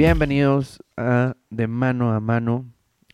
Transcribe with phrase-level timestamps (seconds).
[0.00, 2.64] Bienvenidos a De Mano a Mano.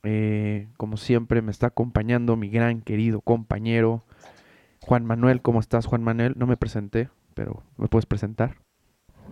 [0.04, 4.04] Eh, como siempre me está acompañando mi gran querido compañero
[4.82, 5.42] Juan Manuel.
[5.42, 6.34] ¿Cómo estás, Juan Manuel?
[6.36, 8.58] No me presenté, pero ¿me puedes presentar?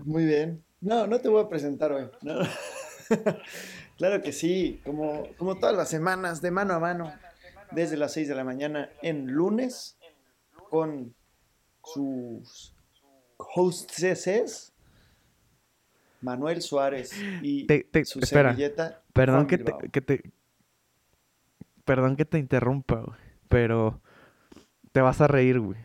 [0.04, 0.64] Muy bien.
[0.80, 2.10] No, no te voy a presentar hoy.
[2.22, 2.40] No.
[3.98, 7.12] claro que sí, como, como todas las semanas, de mano a mano,
[7.70, 9.96] desde las 6 de la mañana en lunes,
[10.70, 11.14] con
[11.84, 12.74] sus
[13.36, 14.73] hostesses,
[16.24, 19.02] Manuel Suárez y Te- te- su espera, servilleta.
[19.12, 20.32] Perdón que te, que te-
[21.84, 24.00] Perdón que te interrumpa, güey, pero
[24.92, 25.78] te vas a reír, güey.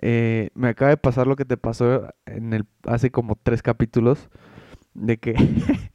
[0.00, 4.30] Eh, me acaba de pasar lo que te pasó en el hace como tres capítulos
[4.94, 5.34] de que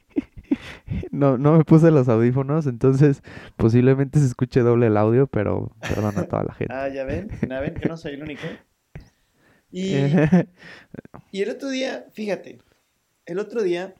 [1.10, 3.22] no, no me puse los audífonos, entonces
[3.56, 6.72] posiblemente se escuche doble el audio, pero perdón a toda la gente.
[6.72, 8.42] Ah, ya ven, ya ven que no soy el único.
[9.72, 9.96] Y,
[11.32, 12.60] y el otro día, fíjate,
[13.26, 13.94] el otro día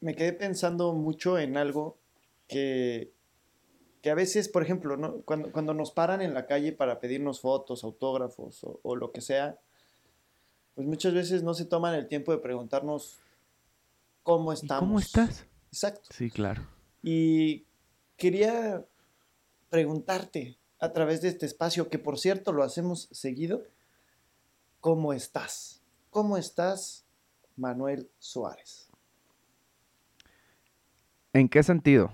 [0.00, 1.98] me quedé pensando mucho en algo
[2.48, 3.12] que,
[4.02, 5.22] que a veces, por ejemplo, ¿no?
[5.22, 9.20] cuando, cuando nos paran en la calle para pedirnos fotos, autógrafos o, o lo que
[9.20, 9.58] sea,
[10.74, 13.20] pues muchas veces no se toman el tiempo de preguntarnos
[14.22, 14.80] cómo ¿Y estamos.
[14.80, 15.46] ¿Cómo estás?
[15.72, 16.08] Exacto.
[16.12, 16.66] Sí, claro.
[17.02, 17.64] Y
[18.16, 18.84] quería
[19.70, 23.64] preguntarte a través de este espacio, que por cierto lo hacemos seguido,
[24.80, 25.82] ¿cómo estás?
[26.10, 27.05] ¿Cómo estás,
[27.56, 28.88] Manuel Suárez?
[31.32, 32.10] ¿En qué sentido?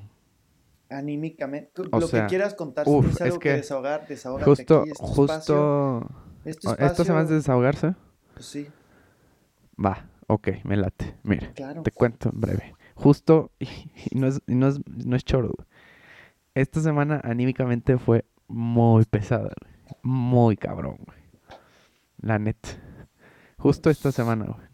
[0.88, 4.06] Anímicamente, O lo sea, que quieras contar, uf, si es algo que, que desahogar,
[4.44, 6.10] Justo, aquí, es tu espacio, justo...
[6.44, 7.94] es tu ¿Esto se va a desahogarse?
[8.34, 8.68] pues sí,
[9.82, 11.16] Va, ok, me late.
[11.22, 11.82] Mira, claro.
[11.82, 12.76] te cuento en breve.
[12.94, 13.66] Justo, y,
[14.10, 15.66] y no, es, y no, es, no es choro, güey.
[16.54, 19.72] Esta semana anímicamente fue muy pesada, güey.
[20.02, 21.18] Muy cabrón, güey.
[22.18, 22.68] La neta.
[23.56, 24.72] Justo esta semana, güey.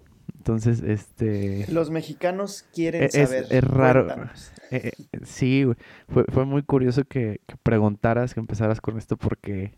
[0.49, 1.67] Entonces, este...
[1.71, 3.47] Los mexicanos quieren e- Es, saber.
[3.51, 4.09] es raro.
[4.71, 5.67] eh, eh, sí.
[6.09, 9.75] Fue, fue muy curioso que, que preguntaras, que empezaras con esto porque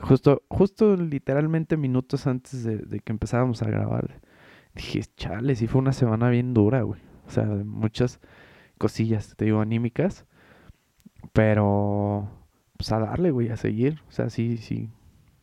[0.00, 4.20] justo, justo literalmente minutos antes de, de que empezáramos a grabar,
[4.74, 7.00] dije, chale, sí fue una semana bien dura, güey.
[7.28, 8.18] O sea, muchas
[8.78, 10.24] cosillas, te digo, anímicas.
[11.32, 12.28] Pero,
[12.76, 14.00] pues a darle, güey, a seguir.
[14.08, 14.90] O sea, sí, sí,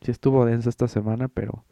[0.02, 1.64] sí estuvo densa esta semana, pero...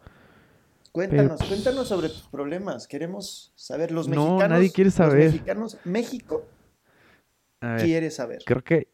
[0.92, 2.88] Cuéntanos, cuéntanos sobre tus problemas.
[2.88, 3.92] Queremos saber.
[3.92, 4.50] Los No, mexicanos.
[4.50, 5.26] nadie quiere los saber.
[5.32, 6.46] mexicanos, México
[7.62, 8.40] A ver, quiere saber.
[8.46, 8.88] Creo que,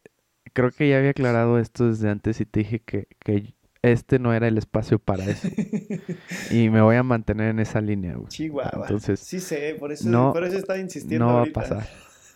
[0.52, 4.32] creo que ya había aclarado esto desde antes y te dije que, que este no
[4.32, 5.48] era el espacio para eso.
[6.50, 8.28] Y me voy a mantener en esa línea, güey.
[8.28, 8.82] Chihuahua.
[8.82, 11.88] Entonces, sí sé, por eso, no- por eso estaba insistiendo no va a pasar.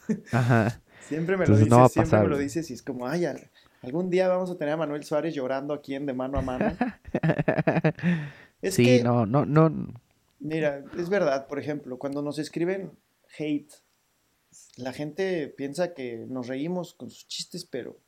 [0.32, 0.80] Ajá.
[1.08, 3.06] Siempre me Entonces, lo no dices, va a siempre me lo dices y es como,
[3.06, 3.48] ay, al-
[3.82, 6.72] algún día vamos a tener a Manuel Suárez llorando aquí en De Mano a Mano.
[8.62, 9.70] Es sí, que, no, no, no.
[10.38, 12.92] mira, es verdad, por ejemplo, cuando nos escriben
[13.38, 13.72] hate,
[14.76, 17.98] la gente piensa que nos reímos con sus chistes, pero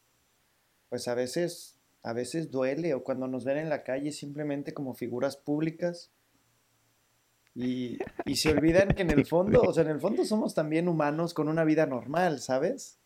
[0.88, 4.94] pues a veces, a veces duele, o cuando nos ven en la calle simplemente como
[4.94, 6.12] figuras públicas.
[7.56, 10.86] Y, y se olvidan que en el fondo, o sea, en el fondo somos también
[10.88, 12.98] humanos con una vida normal, ¿sabes?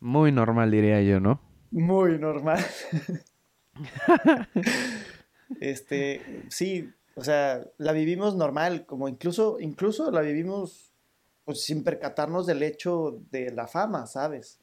[0.00, 1.40] Muy normal, diría yo, ¿no?
[1.70, 2.64] Muy normal.
[5.60, 10.92] Este, sí, o sea, la vivimos normal, como incluso, incluso la vivimos
[11.44, 14.60] pues sin percatarnos del hecho de la fama, ¿sabes?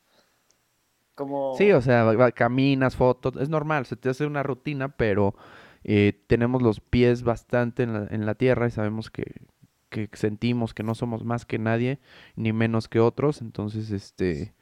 [1.15, 5.35] Como, Sí, o sea, caminas, fotos, es normal, se te hace una rutina, pero
[5.83, 9.41] eh, tenemos los pies bastante en la, en la tierra y sabemos que,
[9.89, 11.99] que sentimos que no somos más que nadie,
[12.35, 14.53] ni menos que otros, entonces, este,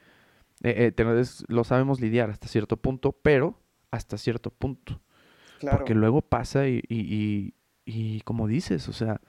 [0.63, 3.59] eh, eh, lo sabemos lidiar hasta cierto punto, pero
[3.91, 4.99] hasta cierto punto.
[5.57, 7.53] Claro, Porque luego pasa y, y, y,
[7.85, 9.22] y como dices, o sea,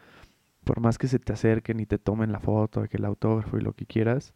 [0.64, 3.62] por más que se te acerquen y te tomen la foto, que el autógrafo y
[3.62, 4.34] lo que quieras,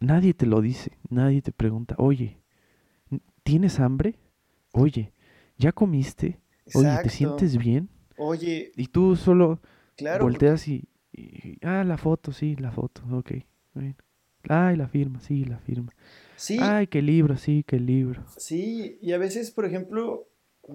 [0.00, 2.38] nadie te lo dice, nadie te pregunta, oye,
[3.42, 4.16] ¿tienes hambre?
[4.72, 5.12] Oye,
[5.58, 6.40] ¿ya comiste?
[6.74, 7.88] Oye, ¿te sientes bien?
[8.16, 9.60] Oye, Y tú solo
[9.96, 13.32] claro, volteas y, y- ah, la foto, sí, la foto, ok,
[13.74, 13.94] bueno.
[14.48, 15.90] Ay, la firma, sí, la firma.
[16.36, 18.22] sí, Ay, qué libro, sí, qué libro.
[18.36, 20.28] sí, y a veces, por ejemplo,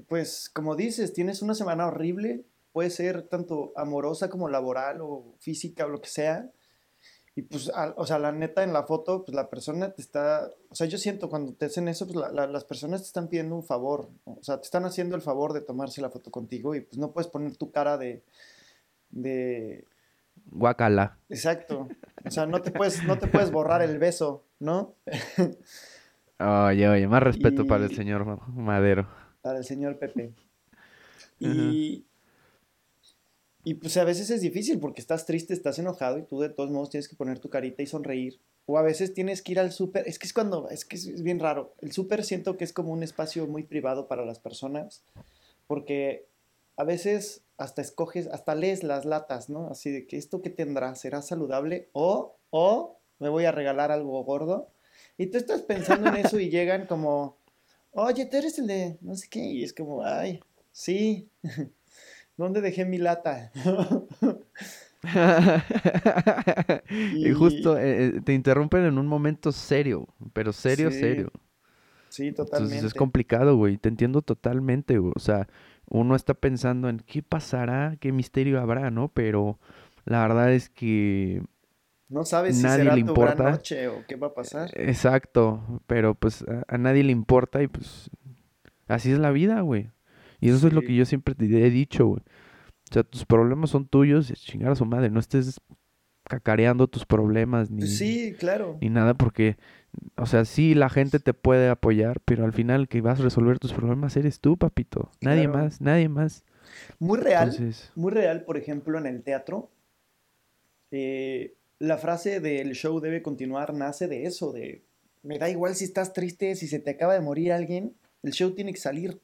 [0.07, 5.85] pues como dices, tienes una semana horrible, puede ser tanto amorosa como laboral o física
[5.85, 6.49] o lo que sea,
[7.35, 10.75] y pues, o sea, la neta en la foto, pues la persona te está, o
[10.75, 13.55] sea, yo siento cuando te hacen eso, pues la- la- las personas te están pidiendo
[13.55, 14.33] un favor, ¿no?
[14.33, 17.11] o sea, te están haciendo el favor de tomarse la foto contigo y pues no
[17.11, 18.23] puedes poner tu cara de,
[19.09, 19.85] de,
[20.51, 21.17] Guacala.
[21.29, 21.87] exacto,
[22.25, 24.95] o sea, no te puedes, no te puedes borrar el beso, ¿no?
[26.41, 29.07] Oye, oye, más respeto para el señor Ma- Madero.
[29.41, 30.33] Para el señor Pepe.
[31.41, 32.05] Y,
[33.63, 36.69] y pues a veces es difícil porque estás triste, estás enojado y tú de todos
[36.69, 38.41] modos tienes que poner tu carita y sonreír.
[38.65, 40.05] O a veces tienes que ir al súper.
[40.05, 41.75] Es que es cuando, es que es bien raro.
[41.79, 45.01] El súper siento que es como un espacio muy privado para las personas
[45.69, 46.27] porque
[46.77, 49.67] a veces hasta escoges, hasta lees las latas, ¿no?
[49.67, 54.23] Así de que esto que tendrá, será saludable o, o me voy a regalar algo
[54.23, 54.71] gordo.
[55.15, 57.37] Y tú estás pensando en eso y llegan como,
[57.91, 59.39] oye, tú eres el de no sé qué.
[59.39, 60.39] Y es como, ay,
[60.71, 61.29] sí,
[62.37, 63.51] ¿dónde dejé mi lata?
[67.15, 67.31] y...
[67.31, 71.31] justo eh, eh, te interrumpen en un momento serio, pero serio, serio.
[72.09, 72.75] Sí, totalmente.
[72.75, 73.77] Entonces es complicado, güey.
[73.77, 75.13] Te entiendo totalmente, güey.
[75.15, 75.47] O sea,
[75.89, 79.09] uno está pensando en qué pasará, qué misterio habrá, ¿no?
[79.09, 79.59] Pero
[80.05, 81.43] la verdad es que
[82.09, 83.51] no sabes si nadie será le importa.
[83.51, 84.71] noche o qué va a pasar.
[84.73, 88.09] Exacto, pero pues a, nadie le importa y pues
[88.87, 89.91] así es la vida, güey.
[90.41, 92.21] Y eso es lo que yo siempre te he dicho, güey.
[92.89, 95.11] O sea, tus problemas son tuyos y chingar a su madre.
[95.11, 95.61] No estés
[96.23, 98.77] cacareando tus problemas ni, sí, claro.
[98.81, 99.57] ni nada porque,
[100.15, 103.59] o sea, sí, la gente te puede apoyar, pero al final que vas a resolver
[103.59, 105.11] tus problemas eres tú, papito.
[105.21, 106.43] Nadie más, nadie más.
[106.97, 107.55] Muy real,
[107.95, 109.71] muy real, por ejemplo, en el teatro.
[110.91, 114.83] Eh, la frase del show debe continuar nace de eso, de
[115.23, 118.51] me da igual si estás triste, si se te acaba de morir alguien, el show
[118.51, 119.19] tiene que salir.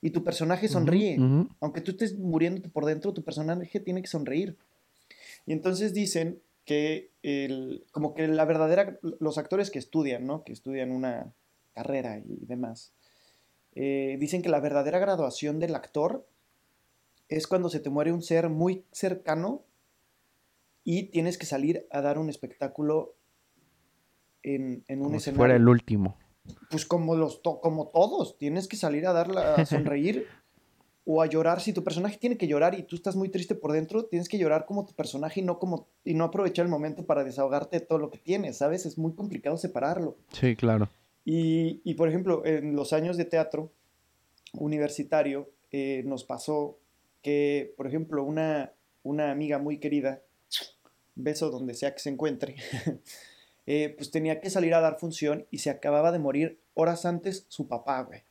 [0.00, 1.16] Y tu personaje sonríe.
[1.60, 4.56] Aunque tú estés muriéndote por dentro, tu personaje tiene que sonreír.
[5.46, 10.42] Y entonces dicen que el, como que la verdadera, los actores que estudian, ¿no?
[10.42, 11.32] Que estudian una
[11.74, 12.92] carrera y demás,
[13.74, 16.26] eh, dicen que la verdadera graduación del actor
[17.28, 19.62] es cuando se te muere un ser muy cercano
[20.84, 23.14] y tienes que salir a dar un espectáculo
[24.42, 25.36] en, en un como escenario.
[25.36, 26.16] Si fuera el último.
[26.70, 30.26] Pues como, los como todos, tienes que salir a darla, a sonreír
[31.04, 31.60] o a llorar.
[31.60, 34.38] Si tu personaje tiene que llorar y tú estás muy triste por dentro, tienes que
[34.38, 37.86] llorar como tu personaje y no, como, y no aprovechar el momento para desahogarte de
[37.86, 38.86] todo lo que tienes, ¿sabes?
[38.86, 40.16] Es muy complicado separarlo.
[40.32, 40.88] Sí, claro.
[41.24, 43.72] Y, y por ejemplo, en los años de teatro
[44.54, 46.78] universitario eh, nos pasó
[47.22, 48.72] que, por ejemplo, una,
[49.04, 50.22] una amiga muy querida
[51.14, 52.56] beso donde sea que se encuentre,
[53.66, 57.46] eh, pues tenía que salir a dar función y se acababa de morir horas antes
[57.48, 58.22] su papá, güey.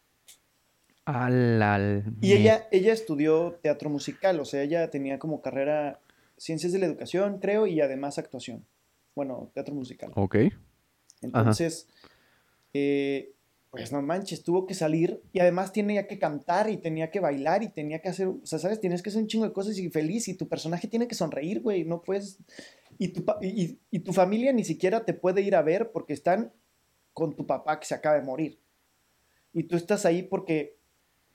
[2.22, 6.00] Y ella, ella estudió teatro musical, o sea, ella tenía como carrera
[6.38, 8.66] ciencias de la educación, creo, y además actuación.
[9.16, 10.12] Bueno, teatro musical.
[10.16, 10.38] Ok.
[11.22, 11.88] Entonces,
[12.74, 13.34] eh,
[13.72, 17.64] pues no manches, tuvo que salir y además tenía que cantar y tenía que bailar
[17.64, 18.82] y tenía que hacer, o sea, ¿sabes?
[18.82, 21.62] Tienes que hacer un chingo de cosas y feliz y tu personaje tiene que sonreír,
[21.62, 22.38] güey, no puedes...
[22.98, 26.52] Y tu, y, tu familia ni siquiera te puede ir a ver porque están
[27.14, 28.60] con tu papá que se acaba de morir.
[29.54, 30.78] Y tú estás ahí porque,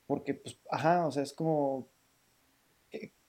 [0.06, 1.88] porque, pues, ajá, o sea, es como...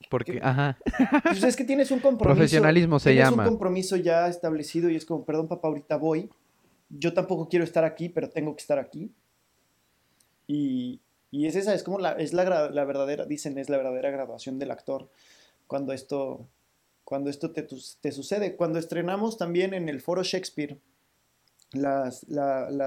[0.10, 0.78] Porque, ajá.
[1.24, 2.36] Pues es que tienes un compromiso.
[2.36, 3.44] Profesionalismo se tienes llama.
[3.44, 6.30] un compromiso ya establecido y es como, perdón papá, ahorita voy
[6.90, 9.12] yo tampoco quiero estar aquí, pero tengo que estar aquí.
[10.48, 11.02] Y,
[11.32, 12.44] es esa, es como la, es la,
[12.86, 15.10] verdadera, dicen, es la verdadera graduación del actor
[15.68, 16.48] cuando esto,
[17.04, 18.56] cuando esto te, te sucede.
[18.56, 20.80] Cuando estrenamos también en el foro Shakespeare
[21.74, 22.10] la,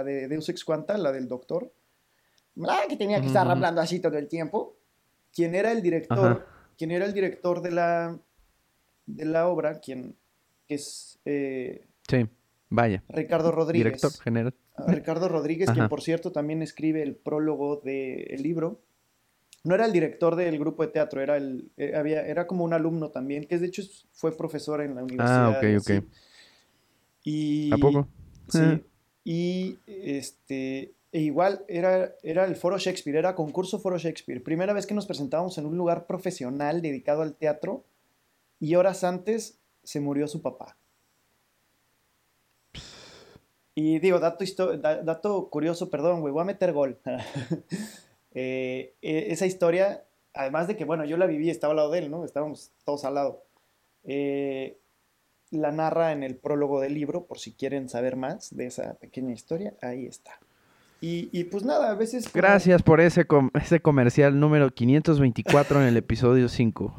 [0.05, 1.70] de Deus Ex Quanta, la del doctor,
[2.67, 4.76] ah, que tenía que estar hablando así todo el tiempo,
[5.32, 6.46] quien era el director,
[6.79, 8.19] quien era el director de la,
[9.06, 10.17] de la obra, quien
[10.67, 11.19] es...
[11.27, 12.27] Eh, sí
[12.70, 13.03] Vaya.
[13.08, 13.84] Ricardo Rodríguez.
[13.84, 14.55] Director general.
[14.77, 18.81] Ah, Ricardo Rodríguez, quien por cierto también escribe el prólogo del libro.
[19.62, 22.72] No era el director del grupo de teatro, era, el, eh, había, era como un
[22.72, 25.46] alumno también, que de hecho fue profesor en la universidad.
[25.46, 26.05] Ah, ok, ok.
[27.24, 28.08] Y, ¿A poco?
[28.48, 28.58] Sí.
[28.62, 28.81] Ah.
[29.22, 34.43] Y este, e igual era, era el Foro Shakespeare, era concurso Foro Shakespeare.
[34.43, 37.84] Primera vez que nos presentábamos en un lugar profesional dedicado al teatro
[38.60, 40.79] y horas antes se murió su papá.
[43.74, 44.44] Y digo, dato,
[44.79, 46.98] dato curioso, perdón, güey, voy a meter gol.
[48.32, 51.98] Eh, e, esa historia, además de que, bueno, yo la viví, estaba al lado de
[51.98, 52.24] él, ¿no?
[52.24, 53.43] Estábamos todos al lado.
[54.05, 54.79] Eh,
[55.50, 59.32] la narra en el prólogo del libro, por si quieren saber más de esa pequeña
[59.32, 60.39] historia, ahí está.
[61.03, 62.31] Y, pues nada, a veces...
[62.31, 66.94] Gracias por ese, ese comercial número 524 en el episodio 5.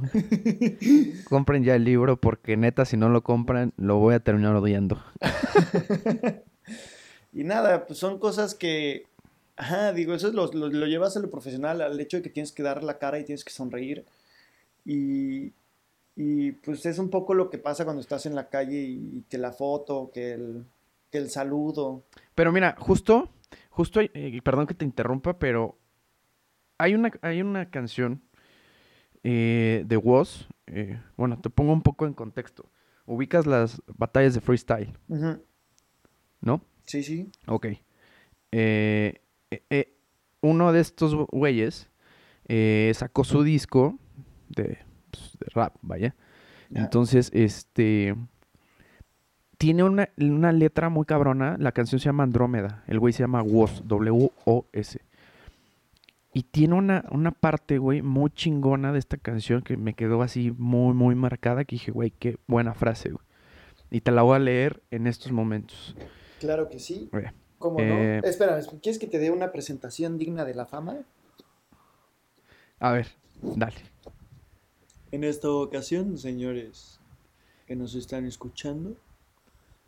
[1.29, 4.99] Compren ya el libro porque neta, si no lo compran, lo voy a terminar odiando.
[7.33, 9.05] Y nada, pues son cosas que,
[9.55, 12.63] ajá, digo, eso lo, lo, llevas a lo profesional, al hecho de que tienes que
[12.63, 14.05] dar la cara y tienes que sonreír.
[14.85, 15.53] Y,
[16.15, 19.37] y pues es un poco lo que pasa cuando estás en la calle y, que
[19.37, 20.65] la foto, que el,
[21.09, 22.03] que el saludo.
[22.35, 23.29] Pero mira, justo,
[23.69, 25.77] justo, eh, perdón que te interrumpa, pero
[26.77, 28.21] hay una, hay una canción
[29.23, 32.69] eh, de Woz eh, bueno, te pongo un poco en contexto.
[33.05, 35.43] Ubicas las batallas de freestyle, Ujú.
[36.39, 36.61] ¿no?
[36.85, 37.29] Sí, sí.
[37.47, 37.67] Ok.
[38.51, 39.21] Eh,
[39.51, 39.93] eh, eh,
[40.41, 41.89] uno de estos güeyes
[42.93, 43.97] sacó su disco
[44.49, 46.15] de, pues, de rap, vaya.
[46.73, 48.15] Entonces, este.
[49.57, 51.55] Tiene una, una letra muy cabrona.
[51.59, 52.83] La canción se llama Andrómeda.
[52.87, 55.01] El güey se llama Woz, W-O-S.
[56.33, 60.51] Y tiene una, una parte, güey, muy chingona de esta canción que me quedó así
[60.57, 61.63] muy, muy marcada.
[61.63, 63.23] Que dije, güey, qué buena frase, güey.
[63.91, 65.95] Y te la voy a leer en estos momentos.
[66.41, 67.07] Claro que sí.
[67.11, 67.25] Güey.
[67.59, 68.27] ¿Cómo Eh, no?
[68.27, 70.97] Espera, ¿quieres que te dé una presentación digna de la fama?
[72.79, 73.07] A ver,
[73.43, 73.77] dale.
[75.11, 76.99] En esta ocasión, señores
[77.67, 78.95] que nos están escuchando,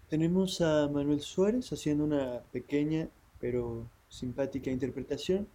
[0.10, 5.48] tenemos a Manuel Suárez haciendo una pequeña pero simpática interpretación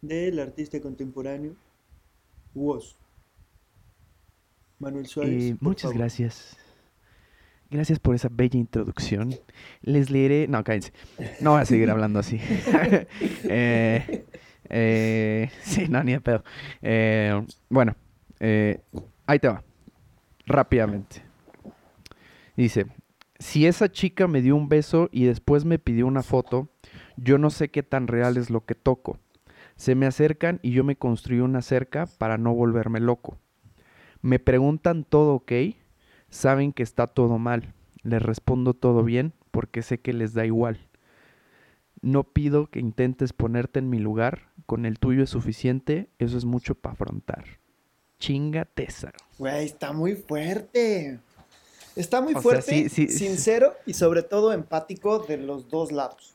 [0.00, 1.56] del artista contemporáneo
[2.54, 2.94] Woz.
[4.78, 5.42] Manuel Suárez.
[5.42, 5.98] Eh, por muchas favor.
[5.98, 6.56] gracias.
[7.70, 9.34] Gracias por esa bella introducción.
[9.82, 10.46] Les leeré.
[10.48, 10.92] No, cállense.
[11.40, 12.40] No voy a seguir hablando así.
[13.46, 14.24] Eh,
[14.70, 16.42] eh, sí, no, ni de pedo.
[16.82, 17.94] Eh, bueno,
[19.26, 19.62] ahí te va.
[20.46, 21.22] Rápidamente.
[22.56, 22.86] Dice:
[23.38, 26.68] Si esa chica me dio un beso y después me pidió una foto,
[27.16, 29.18] yo no sé qué tan real es lo que toco.
[29.76, 33.38] Se me acercan y yo me construí una cerca para no volverme loco.
[34.22, 35.52] Me preguntan todo ok,
[36.34, 37.72] saben que está todo mal.
[38.02, 40.78] Les respondo todo bien porque sé que les da igual.
[42.02, 46.44] No pido que intentes ponerte en mi lugar, con el tuyo es suficiente, eso es
[46.44, 47.44] mucho para afrontar.
[48.18, 49.12] Chingate esa.
[49.38, 51.18] Güey, está muy fuerte.
[51.96, 53.26] Está muy O fuerte, sí, sí, sí.
[53.26, 56.34] sincero y sobre todo empático de los dos lados.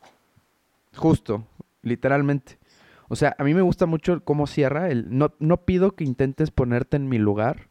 [0.95, 1.45] Justo,
[1.81, 2.57] literalmente.
[3.09, 6.51] O sea, a mí me gusta mucho cómo cierra el no, no pido que intentes
[6.51, 7.67] ponerte en mi lugar,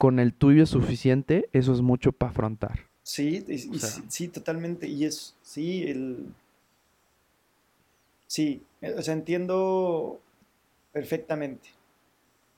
[0.00, 2.86] con el tuyo es suficiente, eso es mucho para afrontar.
[3.02, 4.88] Sí, y- y O sea- sí, sí, totalmente.
[4.88, 6.32] Y es, sí, el...
[8.26, 10.18] Sí, eh, o sea, entiendo
[10.92, 11.68] perfectamente.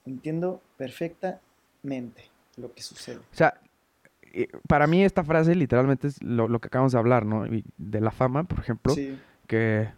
[0.07, 2.23] Entiendo perfectamente
[2.57, 3.17] lo que sucede.
[3.17, 3.61] O sea,
[4.33, 7.45] eh, para mí esta frase literalmente es lo, lo que acabamos de hablar, ¿no?
[7.77, 9.19] De la fama, por ejemplo, Sí,
[9.49, 9.89] que,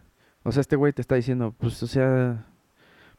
[0.45, 2.47] o sea, este güey te está diciendo, pues, o sea,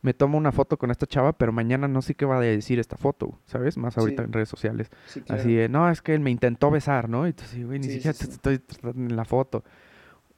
[0.05, 2.77] me tomo una foto con esta chava, pero mañana no sé qué va a decir
[2.77, 3.75] esta foto, ¿sabes?
[3.75, 4.27] Más ahorita Sí.
[4.27, 4.91] en redes sociales.
[5.07, 5.41] sí, claro.
[5.41, 7.27] Así de, no, es que él me intentó besar, ¿no?
[7.27, 9.63] Y tú así, güey, ni Sí, siquiera estoy tratando en la foto.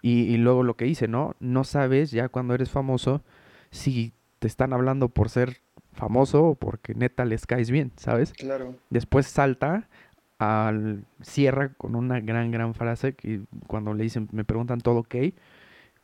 [0.02, 1.36] Y, y luego lo que dice, ¿no?
[1.42, 3.24] No sabes ya cuando eres famoso
[3.70, 5.58] si te están hablando por ser
[5.92, 8.32] famoso o porque neta les caes bien, ¿sabes?
[8.32, 8.76] Claro.
[8.90, 9.90] Después salta
[10.38, 15.16] al cierra con una gran, gran frase que cuando le dicen, me preguntan todo ok,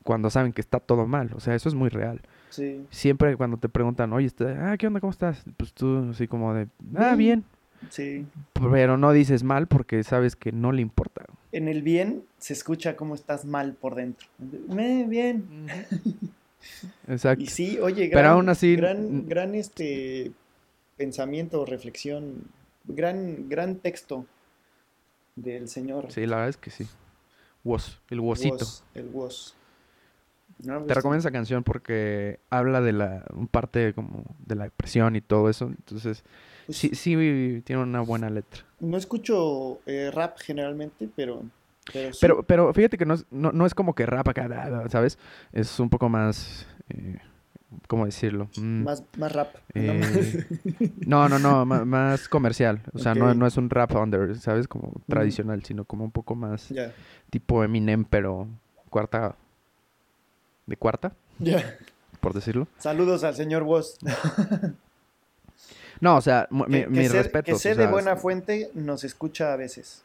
[0.04, 1.32] cuando saben que está todo mal.
[1.34, 2.22] O sea, eso es muy real.
[2.54, 5.00] Sí, Siempre cuando te preguntan, oye, está- ah, ¿qué onda?
[5.00, 5.44] ¿Cómo estás?
[5.58, 7.44] Pues tú así como de, ah, Bien.
[7.90, 8.28] sí.
[8.54, 11.26] Pero no dices mal porque sabes que no le importa.
[11.52, 14.28] En el bien se escucha cómo estás mal por dentro.
[14.68, 15.68] Me, bien.
[17.08, 17.44] Exacto.
[17.44, 20.32] Y sí, oye, Pero gran, aún así, gran, n- gran este
[20.96, 22.44] pensamiento, reflexión,
[22.86, 24.26] gran, gran texto
[25.36, 26.88] del señor Sí, la verdad es que sí.
[27.64, 28.56] Was, el wasito.
[28.56, 29.56] Woz, el Woz.
[30.64, 35.16] No, Te pues, recomiendo esa canción porque habla de la parte como de la depresión
[35.16, 35.68] y todo eso.
[35.68, 36.24] Entonces,
[36.66, 38.64] pues, sí, sí tiene una buena letra.
[38.80, 41.44] No escucho eh, rap generalmente, pero,
[41.92, 42.20] pero sí.
[42.22, 45.18] Pero, pero fíjate que no es, no, no es como que rap acá, ¿sabes?
[45.52, 47.18] Es un poco más, eh,
[47.88, 48.48] ¿cómo decirlo?
[48.58, 49.56] Mm, más, más rap.
[49.76, 49.82] ¿no?
[49.82, 50.46] eh,
[51.06, 52.82] no, no, no, ma- más comercial.
[52.94, 53.36] O sea, no, Ok.
[53.36, 54.68] no es un rap under, ¿sabes?
[54.68, 56.94] Como tradicional, sino como un poco más ya,
[57.30, 58.48] tipo Eminem, pero
[58.90, 59.36] cuarta,
[60.66, 61.78] de cuarta, ya.
[62.20, 62.68] por decirlo.
[62.80, 63.98] Saludos al señor Woz.
[66.02, 69.56] No, o sea, mi- Que, que sé, que de sea, buena fuente, nos escucha a
[69.56, 70.04] veces.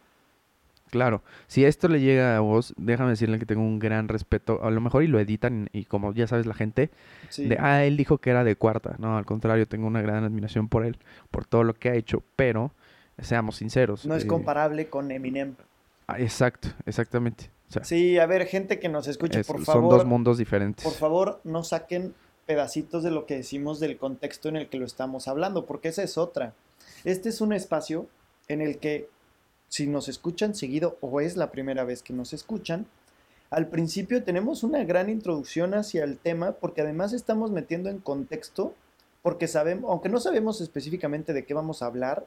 [0.91, 4.61] Claro, si esto le llega a vos, déjame decirle que tengo un gran respeto.
[4.63, 6.91] A lo mejor y lo editan y como ya sabes la gente,
[7.29, 8.95] Sí, de, ah, él dijo que era de cuarta.
[8.99, 10.97] No, al contrario, tengo una gran admiración por él,
[11.31, 12.73] por todo lo que ha hecho, pero
[13.21, 14.07] seamos sinceros.
[14.07, 15.57] no es eh, comparable con Eminem.
[16.07, 17.51] ah, exacto, exactamente.
[17.69, 20.39] O sea, Sí, a ver, gente que nos escuche, es- por son favor, dos mundos
[20.39, 20.83] diferentes.
[20.85, 22.15] por favor, no saquen
[22.47, 26.03] pedacitos de lo que decimos del contexto en el que lo estamos hablando, porque esa
[26.03, 26.55] es otra.
[27.05, 28.07] Este es un espacio
[28.49, 29.09] en el que
[29.69, 32.87] si nos escuchan seguido o es la primera vez que nos escuchan,
[33.51, 38.75] al principio tenemos una gran introducción hacia el tema porque además estamos metiendo en contexto
[39.23, 42.27] porque sabemos, aunque no sabemos específicamente de qué vamos a hablar,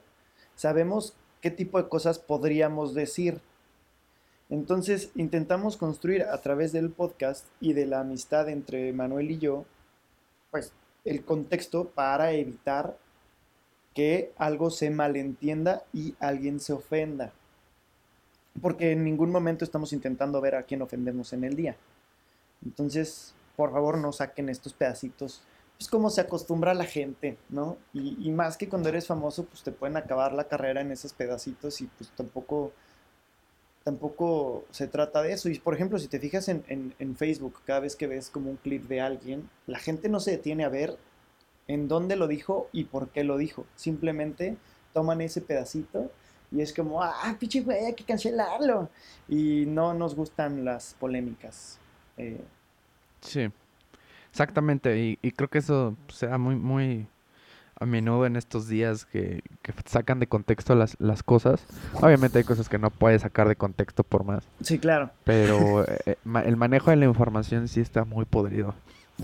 [0.55, 3.39] sabemos qué tipo de cosas podríamos decir.
[4.51, 9.63] Entonces intentamos construir a través del podcast y de la amistad entre Manuel y yo,
[10.51, 10.73] pues
[11.05, 12.97] el contexto para evitar
[13.95, 17.31] que algo se malentienda y alguien se ofenda.
[18.61, 21.77] Porque en ningún momento estamos intentando ver a quién ofendemos en el día.
[22.65, 25.41] Entonces, por favor, no saquen estos pedacitos.
[25.77, 27.77] Pues como se acostumbra la gente, ¿no?
[27.93, 31.13] Y, y más que cuando eres famoso, pues te pueden acabar la carrera en esos
[31.13, 32.73] pedacitos y pues tampoco
[33.83, 35.49] tampoco se trata de eso.
[35.49, 38.49] Y por ejemplo, si te fijas en, en, en, Facebook, cada vez que ves como
[38.49, 40.97] un clip de alguien, la gente no se detiene a ver
[41.67, 43.65] en dónde lo dijo y por qué lo dijo.
[43.75, 44.57] Simplemente
[44.93, 46.11] toman ese pedacito
[46.51, 48.89] y es como, ah, pinche güey, hay que cancelarlo.
[49.27, 51.79] Y no nos gustan las polémicas.
[52.17, 52.43] Eh,
[53.21, 53.49] sí,
[54.29, 54.97] exactamente.
[54.97, 57.07] Y, y, creo que eso sea muy, muy
[57.81, 61.65] a menudo en estos días que, que sacan de contexto las, las, cosas.
[61.95, 64.43] Obviamente hay cosas que no puedes sacar de contexto por más.
[64.61, 65.09] Sí, claro.
[65.23, 68.75] Pero eh, el manejo de la información sí está muy podrido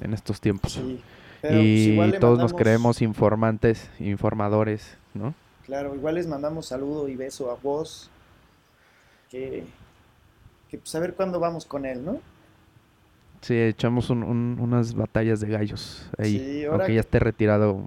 [0.02, 0.74] en estos tiempos.
[0.74, 1.00] Sí.
[1.40, 2.52] Pero, y pues, todos mandamos...
[2.52, 5.36] nos creemos informantes, informadores, ¿no?
[5.68, 8.10] Claro, igual les mandamos saludo y beso a vos.
[9.30, 9.66] Que,
[10.70, 12.20] que pues a ver cuándo vamos con él, ¿no?
[13.42, 16.40] Sí, echamos un, un, unas batallas de gallos ahí.
[16.40, 17.80] Sí, aunque ya esté retirado.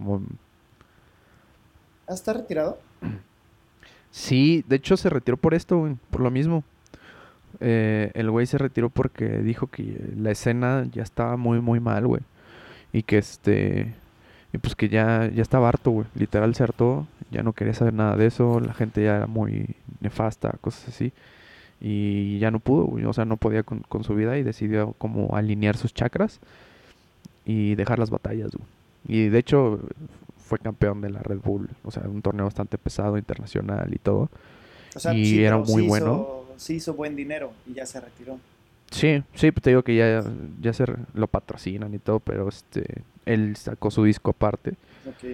[2.11, 2.77] ¿Ah, está retirado?
[4.11, 6.65] Sí, de hecho se retiró por esto, güey, por lo mismo.
[7.61, 12.09] Eh, el güey se retiró porque dijo que la escena ya estaba muy, muy mal,
[12.09, 12.23] güey.
[12.93, 13.95] Y que este.
[14.53, 16.07] Y pues que ya, ya estaba harto, güey.
[16.17, 17.07] Literal se hartó.
[17.31, 18.59] Ya no quería saber nada de eso.
[18.59, 21.13] La gente ya era muy nefasta, cosas así.
[21.81, 23.05] Y ya no pudo, güey.
[23.05, 26.41] O sea, no podía con su vida y decidió como alinear sus chakras
[27.45, 28.67] y dejar las batallas, güey.
[29.07, 29.81] Y de hecho
[30.51, 31.69] fue campeón de la Red Bull.
[31.85, 34.29] O sea, un torneo bastante pesado, internacional y todo.
[34.97, 36.07] O sea, y sí, era muy sí bueno.
[36.07, 38.37] Hizo, sí hizo buen dinero y ya se retiró.
[38.91, 40.25] Sí, sí, pues te digo que ya,
[40.61, 42.85] ya se lo patrocinan y todo, pero este
[43.25, 44.71] él sacó su disco aparte.
[45.07, 45.25] Ok.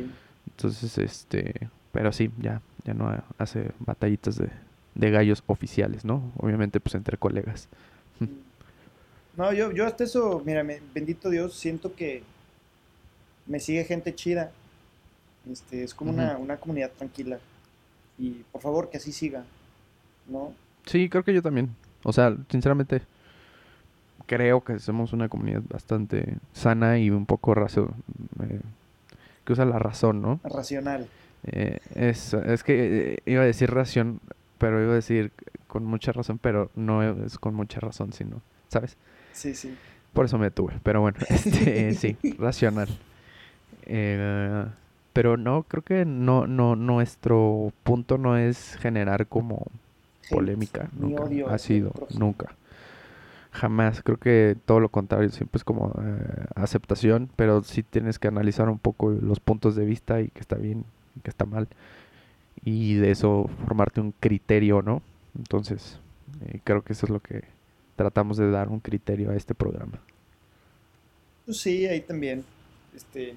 [0.50, 1.54] Entonces, este,
[1.92, 4.50] pero sí, ya, ya no hace batallitas de,
[4.94, 6.30] de gallos oficiales, ¿no?
[6.36, 7.68] Obviamente, pues entre colegas.
[9.38, 12.22] No, yo, yo hasta eso, mira, me- bendito Dios, siento que
[13.46, 14.50] me sigue gente chida.
[15.50, 17.38] Este, es como una, una comunidad tranquila.
[18.18, 19.44] Y por favor, que así siga,
[20.28, 20.52] ¿no?
[20.86, 21.74] Sí, creo que yo también.
[22.02, 23.02] O sea, sinceramente,
[24.26, 27.94] creo que somos una comunidad bastante sana y un poco razo,
[28.42, 28.60] eh,
[29.44, 30.40] que usa la razón, ¿no?
[30.44, 31.06] Racional.
[31.44, 34.20] Eh, es, es que eh, iba a decir ración,
[34.58, 35.32] pero iba a decir
[35.68, 38.96] con mucha razón, pero no es con mucha razón, sino, ¿sabes?
[39.32, 39.76] Sí, sí.
[40.12, 40.74] Por eso me detuve.
[40.82, 42.88] Pero bueno, este, sí, racional.
[43.84, 44.64] Eh,
[45.16, 49.66] pero no, creo que no, no, nuestro punto no es generar como
[50.28, 51.22] polémica, nunca.
[51.22, 52.54] odio Ha sido, nunca.
[53.50, 58.28] Jamás, creo que todo lo contrario, siempre es como eh, aceptación, pero sí tienes que
[58.28, 60.84] analizar un poco los puntos de vista y que está bien
[61.16, 61.66] y que está mal.
[62.62, 65.00] Y de eso formarte un criterio, ¿no?
[65.34, 65.98] Entonces,
[66.44, 67.44] eh, creo que eso es lo que
[67.96, 69.98] tratamos de dar un criterio a este programa.
[71.46, 72.44] Pues sí, ahí también.
[72.94, 73.34] Este,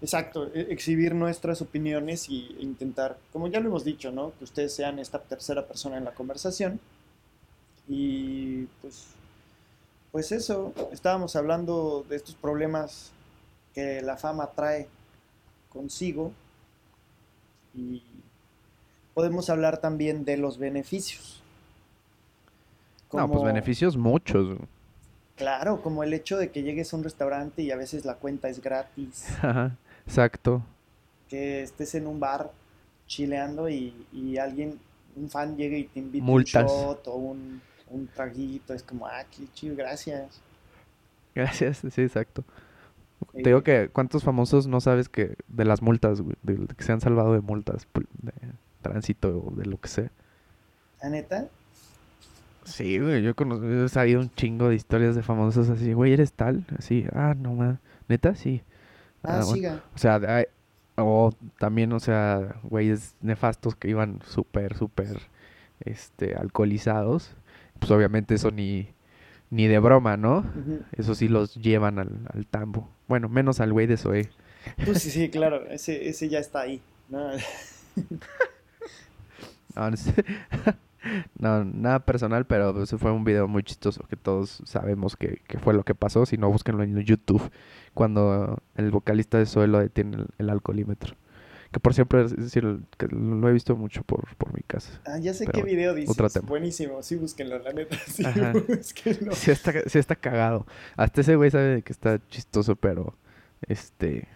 [0.00, 4.32] exacto, e- exhibir nuestras opiniones y e intentar, como ya lo hemos dicho, ¿no?
[4.38, 6.80] Que ustedes sean esta tercera persona en la conversación.
[7.88, 9.08] Y pues,
[10.12, 13.12] pues eso, estábamos hablando de estos problemas
[13.74, 14.88] que la fama trae
[15.68, 16.32] consigo
[17.74, 18.02] y
[19.14, 21.42] podemos hablar también de los beneficios.
[23.12, 24.58] No, pues beneficios muchos.
[25.36, 28.48] Claro, como el hecho de que llegues a un restaurante y a veces la cuenta
[28.48, 30.62] es gratis, Ajá, Exacto.
[31.28, 32.50] que estés en un bar
[33.06, 34.78] chileando y, y alguien,
[35.16, 36.70] un fan llegue y te invita Multas.
[36.72, 40.40] un shot o un, un traguito, es como, ah, qué chido, gracias.
[41.34, 42.44] Gracias, sí, exacto.
[43.32, 46.92] Te digo que cuántos famosos no sabes que de las multas, güey, de, que se
[46.92, 47.86] han salvado de multas
[48.22, 48.32] de
[48.82, 50.10] tránsito o de lo que sea.
[51.02, 51.48] ¿La neta?
[52.64, 56.32] Sí, güey, yo cono- he sabido un chingo de historias de famosos así, güey, eres
[56.32, 58.62] tal, así, ah, no más, neta, sí.
[59.26, 59.52] Ah, bueno.
[59.54, 59.82] siga.
[59.94, 60.46] O sea, hay-
[60.96, 65.18] o también, o sea, güeyes nefastos que iban súper, súper,
[65.80, 67.34] este, alcoholizados.
[67.78, 68.88] Pues obviamente eso ni,
[69.50, 70.44] ni de broma, ¿no?
[70.92, 72.88] Eso sí los llevan al, al tambo.
[73.08, 74.30] Bueno, menos al güey de Zoe.
[74.84, 76.80] Pues sí, sí, claro, ese, ese ya está ahí.
[77.10, 77.32] ¿no?
[79.74, 80.14] No, no, sé.
[81.38, 85.58] No, nada personal, pero ese fue un video muy chistoso que todos sabemos que, que
[85.58, 86.26] fue lo que pasó.
[86.26, 87.50] Si no, búsquenlo en YouTube.
[87.94, 91.16] Cuando el vocalista de Zoe lo detiene el, el alcoholímetro.
[91.72, 95.00] Que por siempre, es decir, que lo he visto mucho por, por mi casa.
[95.04, 96.16] Ah, ya sé Pero qué video dices.
[96.44, 98.52] Buenísimo, sí, búsquenlo, la neta, sí, Ajá.
[98.68, 99.32] búsquenlo.
[99.32, 100.66] Sí está, sí está cagado.
[100.96, 103.14] Hasta ese güey sabe que está chistoso, pero
[103.68, 104.28] este...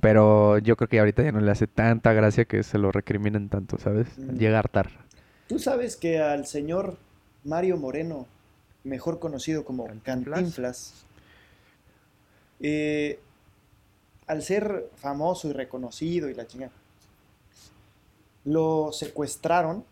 [0.00, 3.50] Pero yo creo que ahorita ya no le hace tanta gracia que se lo recriminen
[3.50, 4.18] tanto, ¿sabes?
[4.18, 4.38] Mm.
[4.38, 4.94] Llegar tarde.
[5.50, 6.96] Tú sabes que al señor
[7.42, 8.28] Mario Moreno,
[8.84, 10.34] mejor conocido como Cantinflas.
[10.38, 10.94] Cantinflas,
[12.60, 13.18] eh,
[14.28, 16.70] al ser famoso y reconocido y la chingada,
[18.44, 19.84] lo secuestraron,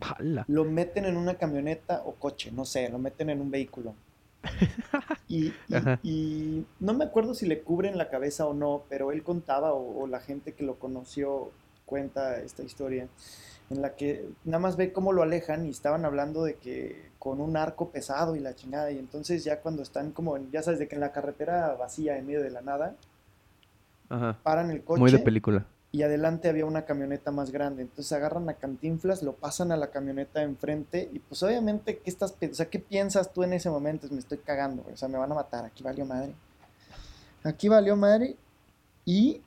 [0.00, 0.46] ¡Hala!
[0.48, 3.94] lo meten en una camioneta o coche, no sé, lo meten en un vehículo.
[5.28, 6.00] Y, y- Ajá.
[6.02, 10.02] y no me acuerdo si le cubren la cabeza o no, pero él contaba, o,
[10.02, 11.50] o la gente que lo conoció
[11.86, 13.08] cuenta esta historia,
[13.70, 17.40] en la que nada más ve cómo lo alejan y estaban hablando de que con
[17.40, 20.78] un arco pesado y la chingada, y entonces ya cuando están como, en- ya sabes,
[20.78, 22.94] de que en la carretera vacía, en medio de la nada,
[24.08, 24.38] Ajá.
[24.42, 25.66] paran el coche Muy de película.
[25.92, 27.82] y adelante había una camioneta más grande.
[27.82, 32.10] Entonces agarran a Cantinflas, lo pasan a la camioneta de enfrente y pues obviamente, ¿qué
[32.10, 34.06] estás, o sea, qué piensas tú en ese momento?
[34.10, 36.34] Me estoy cagando, güey, o sea, me van a matar, aquí valió madre.
[37.44, 38.36] Aquí valió madre
[39.04, 39.40] y,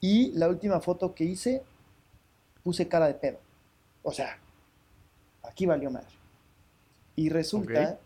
[0.00, 1.62] y la última foto que hice,
[2.64, 3.38] puse cara de pedo.
[4.02, 4.38] O sea,
[5.44, 6.08] aquí valió madre.
[7.14, 8.00] Y resulta,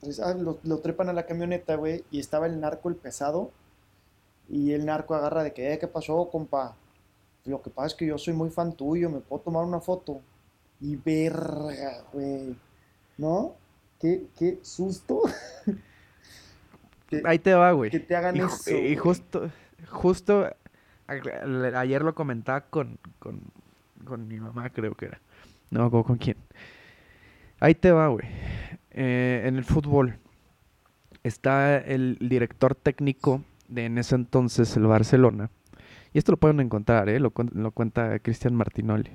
[0.00, 3.52] pues, ah, lo, lo trepan a la camioneta, güey, y estaba el narco, el pesado,
[4.48, 6.74] y el narco agarra de que, eh, ¿qué pasó, compa?
[7.44, 10.20] Lo que pasa es que yo soy muy fan tuyo, me puedo tomar una foto.
[10.80, 12.56] Y verga, güey.
[13.16, 13.54] ¿No?
[14.00, 15.22] ¿Qué, qué susto?
[17.08, 17.90] que, Ahí te va, güey.
[17.90, 18.70] que te hagan Y, eso.
[18.70, 19.50] y justo,
[19.90, 20.48] justo
[21.08, 23.40] ayer lo comentaba con, con,
[24.04, 25.20] con mi mamá, creo que era.
[25.70, 26.36] No me acuerdo con quién.
[27.60, 28.26] Ahí te va, güey.
[28.90, 30.16] Eh, en el fútbol
[31.22, 35.50] está el director técnico de en ese entonces el Barcelona.
[36.12, 37.20] Y esto lo pueden encontrar, ¿eh?
[37.20, 39.10] Lo, lo cuenta Cristian Martinoli.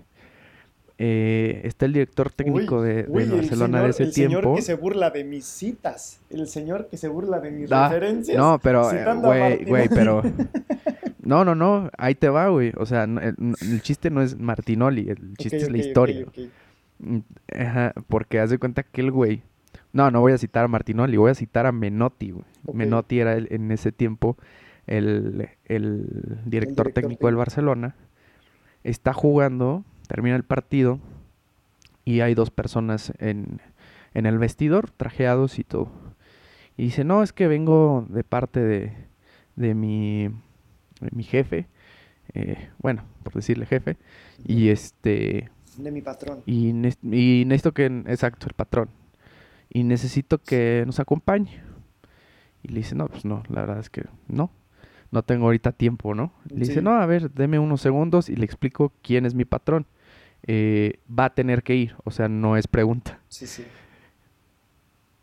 [1.00, 4.56] Eh, está el director técnico Uy, de, uy, Barcelona señor- de ese el señor tiempo.
[4.56, 6.22] que se burla de mis citas.
[6.30, 8.38] El señor que se burla de mis referencias.
[8.38, 10.22] No, pero, eh, güey, güey, pero...
[11.24, 12.74] No, no, no, ahí te va, güey.
[12.78, 16.26] O sea, el, el chiste no es Martinoli, el chiste es la historia.
[17.00, 17.20] Mm,
[17.58, 19.42] Ajá, porque haz de cuenta que el güey...
[19.92, 22.46] No, no voy a citar a Martinoli, voy a citar a Menotti, güey.
[22.74, 24.38] Menotti era el- en ese tiempo
[24.88, 26.08] el, el
[26.46, 27.36] director director técnico del.
[27.36, 27.96] Barcelona.
[28.84, 31.00] Está jugando, termina el partido
[32.06, 33.62] y hay dos personas en,
[34.16, 35.92] en el vestidor, trajeados y todo.
[36.76, 38.94] Y dice, no, es que vengo de parte de,
[39.56, 40.30] de mi,
[41.12, 41.68] mi jefe,
[42.34, 43.98] eh, bueno, por decirle jefe,
[44.46, 46.44] y este, De mi patrón.
[46.46, 48.89] y, necesito que, exacto, el patrón,
[49.70, 51.62] y necesito que nos acompañe.
[52.62, 54.50] Y le dice, no, pues no, la verdad es que no,
[55.12, 56.32] no tengo ahorita tiempo, ¿no?
[56.50, 59.86] Le dice, no, a ver, deme unos segundos y le explico quién es mi patrón.
[60.46, 63.20] Eh, va a tener que ir, o sea, no es pregunta.
[63.28, 63.63] Sí, sí.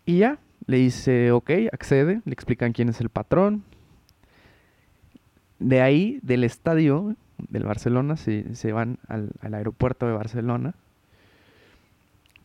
[0.04, 3.64] Y ya, le dice, ok, accede, le explican quién es el patrón.
[5.60, 10.74] De ahí, del estadio del Barcelona, se, se van al, al aeropuerto de Barcelona,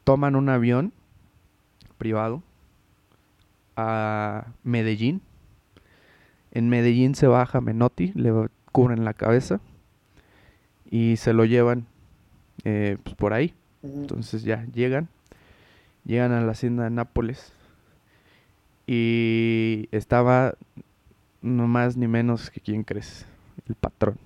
[0.03, 0.93] toman un avión
[1.97, 2.43] privado
[3.75, 5.21] a Medellín.
[6.51, 8.31] En Medellín se baja Menotti, le
[8.71, 9.59] cubren la cabeza
[10.89, 11.85] y se lo llevan
[12.63, 13.53] eh, pues, por ahí.
[13.83, 15.09] Entonces ya llegan,
[16.05, 17.53] llegan a la hacienda de Nápoles
[18.87, 20.55] y estaba
[21.45, 23.25] no más ni menos que quién crees,
[23.67, 24.17] el patrón.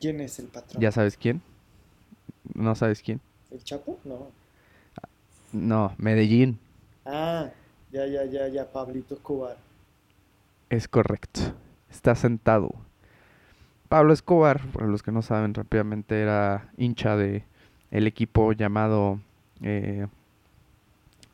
[0.00, 0.80] ¿Quién es el patrón?
[0.80, 1.42] ¿Ya sabes quién?
[2.54, 3.20] ¿No sabes quién?
[3.50, 3.98] ¿El Chapo?
[4.04, 4.28] No.
[5.52, 6.58] No, Medellín,
[7.04, 7.48] Ah,
[7.90, 9.56] ya, ya, ya, ya, Pablito Escobar.
[10.68, 11.40] es correcto.
[11.90, 12.70] Está sentado.
[13.88, 17.44] Pablo Escobar, para los que no saben rápidamente, era hincha de
[17.90, 19.18] el equipo llamado
[19.62, 20.06] eh,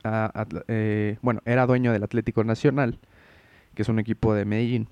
[0.04, 3.00] a- eh, bueno, era dueño del Atlético Nacional,
[3.74, 4.88] que es un equipo de Medellín.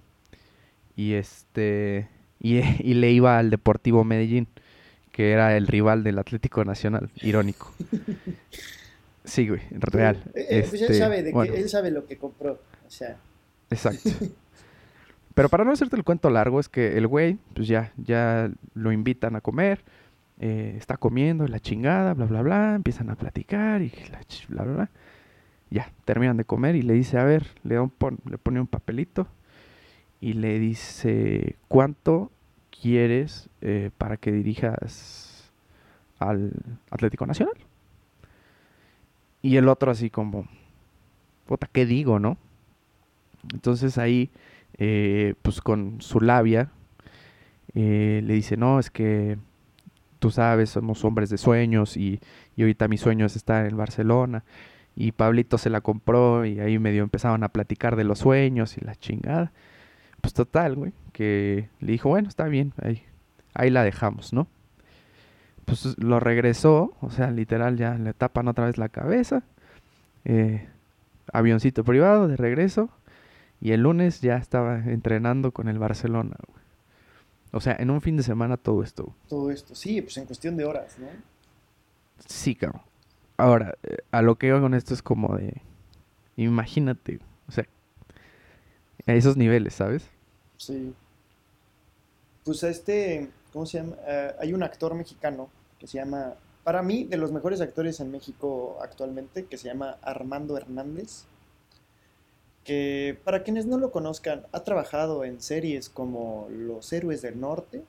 [0.96, 2.08] Y este
[2.40, 4.48] y, y le iba al Deportivo Medellín,
[5.10, 7.72] que era el rival del Atlético Nacional, irónico.
[9.24, 10.22] Sí, güey, real.
[10.34, 11.52] Eh, eh, pues él Este, sabe de bueno.
[11.52, 12.60] que él sabe lo que compró.
[12.86, 13.16] O sea,
[13.70, 14.10] Exacto.
[15.34, 18.92] Pero para no hacerte el cuento largo, es que el güey, pues ya, ya lo
[18.92, 19.80] invitan a comer,
[20.40, 24.72] eh, está comiendo la chingada, bla, bla, bla, empiezan a platicar y la bla, bla,
[24.74, 24.90] bla.
[25.72, 28.60] Ya, terminan de comer y le dice, a ver, le, da un pon- le pone
[28.60, 29.28] un papelito
[30.20, 32.30] y le dice, ¿cuánto
[32.70, 35.52] quieres eh, para que dirijas
[36.20, 36.52] al
[36.90, 37.54] Atlético Nacional?
[39.42, 40.46] Y el otro así como,
[41.72, 42.36] ¿qué digo, no?
[43.52, 44.30] Entonces ahí,
[44.78, 46.70] eh, pues con su labia,
[47.74, 49.38] eh, le dice, no, es que
[50.20, 52.20] tú sabes, somos hombres de sueños y,
[52.56, 54.44] y ahorita mi sueño es estar en Barcelona.
[54.94, 58.84] Y Pablito se la compró y ahí medio empezaban a platicar de los sueños y
[58.84, 59.52] la chingada.
[60.20, 63.02] pues total, güey, que le dijo, bueno, está bien, ahí,
[63.54, 64.46] ahí la dejamos, ¿no?
[65.64, 69.42] Pues lo regresó, o sea, literal ya le tapan otra vez la cabeza.
[70.24, 70.68] Eh,
[71.32, 72.90] avioncito privado de regreso.
[73.60, 76.62] Y el lunes ya estaba entrenando con el Barcelona, güey.
[77.52, 79.14] O sea, en un fin de semana todo esto.
[79.28, 81.06] Todo esto, sí, pues en cuestión de horas, ¿no?
[82.26, 82.82] Sí, cabrón.
[83.42, 85.62] Ahora, eh, a lo que iba con esto es como de.
[86.36, 87.66] Imagínate, o sea,
[89.04, 90.08] a esos niveles, ¿sabes?
[90.58, 90.94] Sí.
[92.44, 93.96] Pues este, ¿cómo se llama?
[94.06, 95.50] Eh, hay un actor mexicano
[95.80, 99.96] que se llama, para mí, de los mejores actores en México actualmente, que se llama
[100.02, 101.24] Armando Hernández
[102.62, 107.82] que para quienes no lo conozcan, ha trabajado en series como Los Héroes del Norte,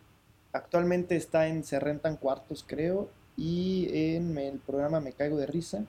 [0.51, 5.83] actualmente está en Se Rentan Cuartos, creo, y en el programa Me Caigo de Risa,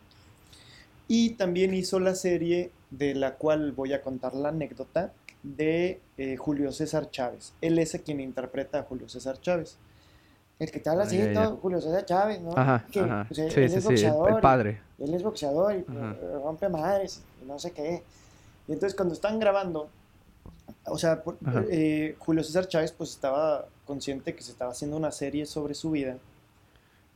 [1.08, 6.36] y también hizo la serie de la cual voy a contar la anécdota de eh,
[6.36, 7.52] Julio César Chávez.
[7.60, 9.76] Él es quien interpreta a Julio César Chávez.
[10.58, 11.20] El que te habla así,
[11.60, 12.52] Julio César Chávez, ¿no?
[12.56, 13.26] Ajá, que, ajá.
[13.28, 14.30] Pues, sí, él sí, es sí, boxeador.
[14.30, 14.80] el padre.
[14.98, 15.98] Él es boxeador y pues,
[16.42, 18.02] rompe madres y no sé qué.
[18.68, 19.88] Y entonces cuando están grabando,
[20.86, 21.22] o sea,
[21.70, 25.90] eh, Julio César Chávez pues estaba consciente que se estaba haciendo una serie sobre su
[25.90, 26.16] vida,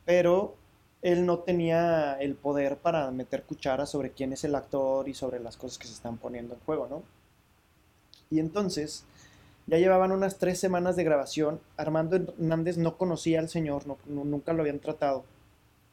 [0.09, 0.55] pero
[1.03, 5.39] él no tenía el poder para meter cuchara sobre quién es el actor y sobre
[5.39, 7.03] las cosas que se están poniendo en juego, ¿no?
[8.31, 9.05] Y entonces,
[9.67, 14.51] ya llevaban unas tres semanas de grabación, Armando Hernández no conocía al señor, no, nunca
[14.53, 15.25] lo habían tratado,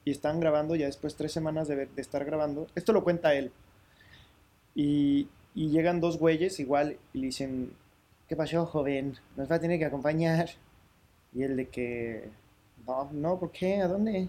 [0.07, 3.53] y estaban grabando ya después tres semanas de, estar grabando, esto lo cuenta él,
[4.75, 7.71] y, y llegan dos güeyes igual y le dicen,
[8.31, 9.19] ¿qué pasó, joven?
[9.37, 10.49] Nos va a tener que acompañar.
[11.35, 12.31] Y el de que,
[12.87, 13.81] no, no, ¿por qué?
[13.81, 14.29] ¿A dónde?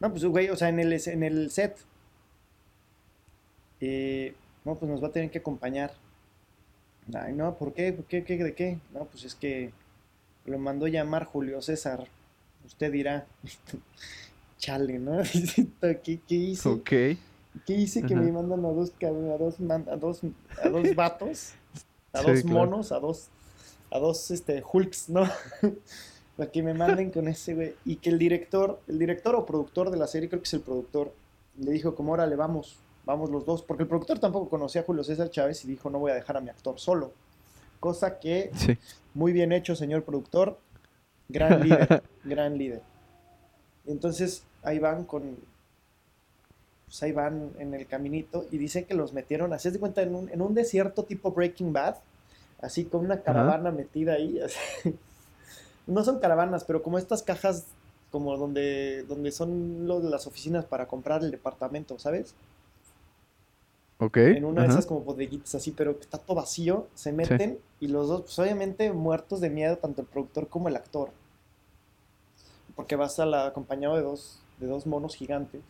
[0.00, 1.76] No, pues güey, o sea, en el, en el set.
[3.80, 5.92] Eh, no, pues nos va a tener que acompañar.
[7.14, 7.92] Ay, no, ¿por qué?
[7.92, 8.24] ¿Por qué?
[8.24, 8.36] ¿Qué?
[8.36, 8.78] ¿De qué?
[8.92, 9.72] No, pues es que
[10.44, 12.06] lo mandó llamar Julio César.
[12.64, 13.26] Usted dirá,
[14.58, 15.20] chale, ¿no?
[15.80, 16.68] ¿Qué, qué hice?
[16.68, 16.90] Ok.
[17.66, 20.20] ¿Qué hice que me mandan a dos, a dos, a dos,
[20.62, 21.52] a dos vatos?
[22.12, 23.28] A dos monos, a dos,
[23.90, 25.28] a dos este, Hulks, ¿no?
[26.36, 27.74] Para que me manden con ese güey.
[27.84, 30.60] Y que el director, el director o productor de la serie, creo que es el
[30.60, 31.12] productor,
[31.58, 33.62] le dijo como, órale, vamos, vamos los dos.
[33.62, 36.36] Porque el productor tampoco conocía a Julio César Chávez y dijo, no voy a dejar
[36.36, 37.12] a mi actor solo.
[37.80, 38.50] Cosa que,
[39.14, 40.58] muy bien hecho, señor productor.
[41.28, 42.82] Gran líder, gran líder.
[43.86, 45.36] Entonces, ahí van con,
[46.86, 50.14] pues ahí van en el caminito y dicen que los metieron, así de cuenta, en
[50.14, 51.96] un, en un, desierto tipo Breaking Bad,
[52.60, 54.38] así con una caravana metida ahí.
[55.86, 57.66] No son caravanas, pero como estas cajas
[58.12, 62.34] como donde, donde son los, las oficinas para comprar el departamento, ¿sabes?
[63.98, 64.18] Ok.
[64.18, 67.88] En una de esas como bodeguitas así, pero que está todo vacío, se meten y
[67.88, 71.10] los dos, pues obviamente muertos de miedo, tanto el productor como el actor.
[72.76, 75.62] Porque vas a la, acompañado de dos, de dos monos gigantes.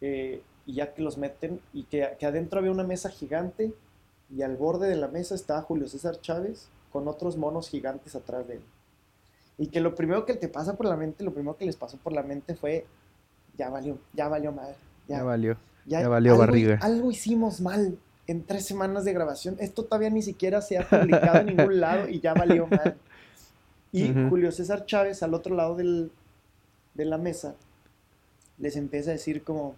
[0.00, 3.72] Eh, y ya que los meten, y que, que, adentro había una mesa gigante,
[4.30, 8.46] y al borde de la mesa estaba Julio César Chávez con otros monos gigantes atrás
[8.46, 8.62] de él.
[9.58, 11.96] Y que lo primero que te pasa por la mente, lo primero que les pasó
[11.98, 12.86] por la mente fue,
[13.56, 14.76] ya valió, ya valió madre.
[15.08, 16.78] Ya, ya valió, ya, ya valió algo, barriga.
[16.80, 19.56] Algo hicimos mal en tres semanas de grabación.
[19.58, 22.96] Esto todavía ni siquiera se ha publicado en ningún lado y ya valió mal.
[23.90, 24.28] Y uh -huh.
[24.28, 26.12] Julio César Chávez al otro lado del,
[26.94, 27.54] de la mesa
[28.58, 29.74] les empieza a decir como,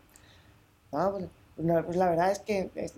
[0.93, 1.27] ah, pues,
[1.59, 2.95] la, pues, la verdad es que pues,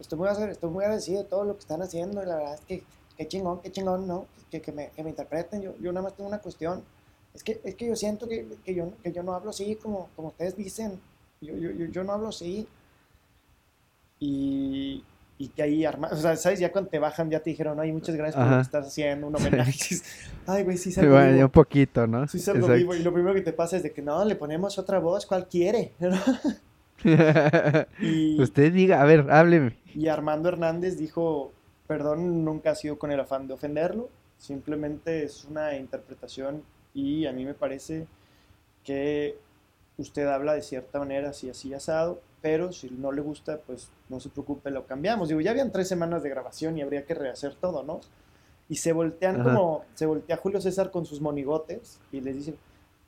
[0.00, 2.60] estoy, muy, estoy muy agradecido de todo lo que están haciendo y la verdad es
[2.62, 2.82] que
[3.16, 4.26] qué chingón, qué chingón, ¿no?
[4.50, 5.62] Que, que, me, que me interpreten.
[5.62, 6.82] Yo, yo nada más tengo una cuestión.
[7.34, 10.08] Es que, es que yo siento que, que, yo, que yo no hablo así como,
[10.14, 11.00] como ustedes dicen.
[11.40, 12.66] Yo, yo, yo, yo no hablo así.
[14.20, 15.02] Y,
[15.36, 16.60] y que ahí arma, o sea, ¿sabes?
[16.60, 18.52] Ya cuando te bajan ya te dijeron, ay, muchas gracias por Ajá.
[18.52, 19.72] lo que estás haciendo, un homenaje.
[20.46, 21.44] ay, güey, sí salgo bueno, vivo.
[21.44, 22.28] un poquito, ¿no?
[22.28, 22.78] Sí salgo Exacto.
[22.78, 22.94] vivo.
[22.94, 25.48] Y lo primero que te pasa es de que, no, le ponemos otra voz, ¿cuál
[25.48, 25.92] quiere?
[28.00, 29.76] y, Usted diga, a ver, hábleme.
[29.94, 31.52] Y Armando Hernández dijo,
[31.94, 37.32] perdón, nunca ha sido con el afán de ofenderlo, simplemente es una interpretación y a
[37.32, 38.08] mí me parece
[38.82, 39.38] que
[39.96, 44.18] usted habla de cierta manera, así, así, asado, pero si no le gusta, pues no
[44.18, 45.28] se preocupe, lo cambiamos.
[45.28, 48.00] Digo, ya habían tres semanas de grabación y habría que rehacer todo, ¿no?
[48.68, 49.44] Y se voltean Ajá.
[49.44, 52.56] como, se voltea Julio César con sus monigotes y les dicen,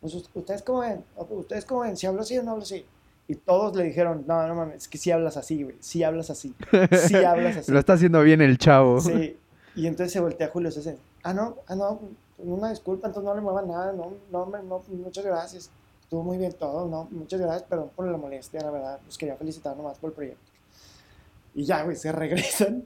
[0.00, 2.86] pues ustedes cómo ven, ustedes cómo ven, si hablo así o no hablo así.
[3.28, 6.30] Y todos le dijeron, no, no mames, es que sí hablas así, güey, sí hablas
[6.30, 6.54] así,
[7.08, 7.72] sí hablas así.
[7.72, 9.00] Lo está haciendo bien el chavo.
[9.00, 9.36] Sí,
[9.74, 12.00] y entonces se voltea Julio César, ah, no, ah, no,
[12.38, 15.70] una disculpa, entonces no le muevan nada, no, no, no, muchas gracias.
[16.02, 19.34] Estuvo muy bien todo, no, muchas gracias, perdón por la molestia, la verdad, los quería
[19.34, 20.52] felicitar nomás por el proyecto.
[21.52, 22.84] Y ya, güey, se regresan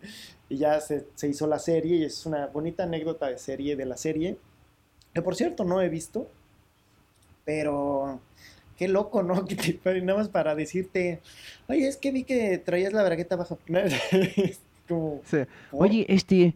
[0.49, 3.85] y ya se, se hizo la serie y es una bonita anécdota de serie de
[3.85, 4.39] la serie.
[5.13, 6.29] Que por cierto no he visto,
[7.45, 8.21] pero
[8.81, 9.45] qué loco, ¿no?
[9.47, 11.21] Que te, nada más para decirte,
[11.69, 13.59] oye, es que vi que traías la bragueta abajo.
[14.89, 15.21] Como.
[15.73, 16.55] Oye, este,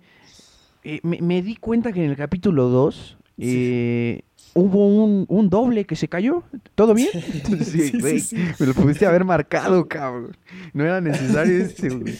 [0.83, 4.23] eh, me, me di cuenta que en el capítulo 2 Sí.
[4.55, 6.45] hubo un, un doble que se cayó.
[6.75, 7.11] ¿Todo bien?
[7.63, 8.23] Sí, güey,
[8.59, 10.35] me lo pudiste haber marcado, cabrón.
[10.73, 12.15] No era necesario ese, güey.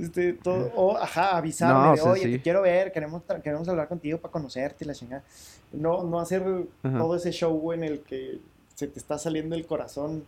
[0.00, 2.30] Este, todo, o, ajá, avisarme No, o de, sea, oye, sí.
[2.32, 5.22] te quiero ver, queremos, queremos hablar contigo para conocerte la chingada.
[5.72, 6.42] No, no hacer
[6.82, 6.98] Ajá.
[6.98, 8.38] todo ese show en el que
[8.74, 10.24] se te está saliendo el corazón,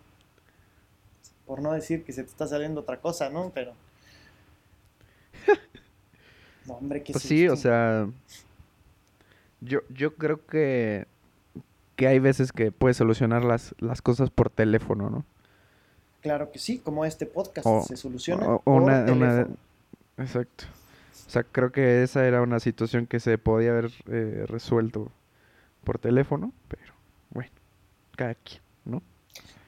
[1.47, 3.51] por no decir que se te está saliendo otra cosa, ¿no?
[3.55, 3.73] Pero...
[6.67, 8.09] No, hombre, qué Pues sí, o sea,
[9.61, 11.07] yo, yo creo que,
[11.95, 15.25] que hay veces que puedes solucionar las, las cosas por teléfono, ¿no?
[16.23, 19.05] Claro que sí, como este podcast O- se soluciona o- o por una- una-
[19.37, 19.57] teléfono.
[20.19, 20.65] Exacto.
[21.27, 25.13] O sea, creo que esa era una situación que se podía haber eh, resuelto
[25.85, 26.93] por teléfono, pero
[27.31, 27.51] bueno,
[28.17, 29.03] cada quien, ¿no?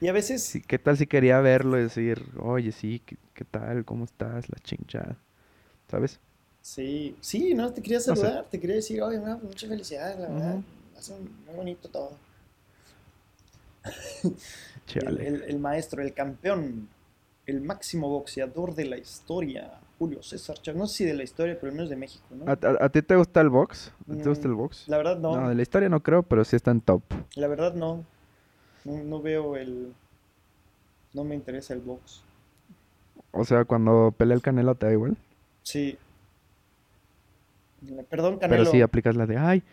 [0.01, 3.45] Y a veces, Sí, ¿qué tal si quería verlo y decir, oye, sí, ¿qué, qué
[3.45, 3.85] tal?
[3.85, 4.49] ¿Cómo estás?
[4.49, 5.17] La chingada.
[5.89, 6.19] ¿Sabes?
[6.61, 8.31] sí, sí, no, te quería sé.
[8.31, 10.59] saludar, te quería decir, oye, no, muchas felicidades, la verdad,
[10.97, 11.13] hace
[11.45, 12.11] muy bonito todo.
[14.95, 16.89] El, el- el maestro, el campeón,
[17.45, 20.79] el máximo boxeador de la historia, Julio César Chávez.
[20.79, 22.45] No sé si de la historia, pero al menos de México, ¿no?
[22.45, 23.91] ¿A, a- a ti te gusta el box?
[24.09, 24.87] ¿A ti te gusta Mm, el box?
[24.87, 27.03] La verdad no, No, de la historia no creo, pero sí está en top.
[27.35, 28.03] la verdad no.
[28.89, 29.93] No, no veo el...
[31.13, 32.23] No me interesa el box.
[33.31, 35.17] O sea, cuando pelea el Canelo te da igual.
[35.63, 35.97] Sí.
[38.09, 38.65] Perdón, Pero Canelo.
[38.71, 39.63] sí aplicas la de, ay,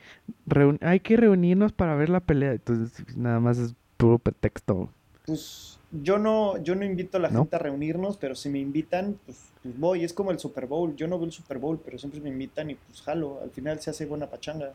[0.81, 2.52] hay que reunirnos para ver la pelea.
[2.52, 4.88] Entonces, nada más es puro pretexto.
[5.26, 7.40] Pues yo no, yo no invito a la ¿No?
[7.40, 10.05] gente a reunirnos, pero si me invitan, pues, pues voy.
[10.05, 10.94] Es como el Super Bowl.
[10.94, 13.40] Yo no veo el Super Bowl, pero siempre me invitan y pues jalo.
[13.42, 14.72] Al final se hace buena pachanga.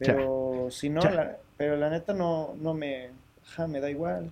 [0.00, 0.14] Ya.
[0.14, 3.10] Pero si no, la, pero la neta no, no me,
[3.46, 4.30] ajá, me da igual.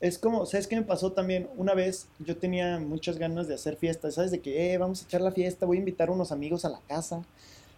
[0.00, 1.48] Es como, ¿sabes qué me pasó también?
[1.56, 4.30] Una vez yo tenía muchas ganas de hacer fiestas, ¿sabes?
[4.30, 6.68] De que, eh, vamos a echar la fiesta, voy a invitar a unos amigos a
[6.68, 7.24] la casa.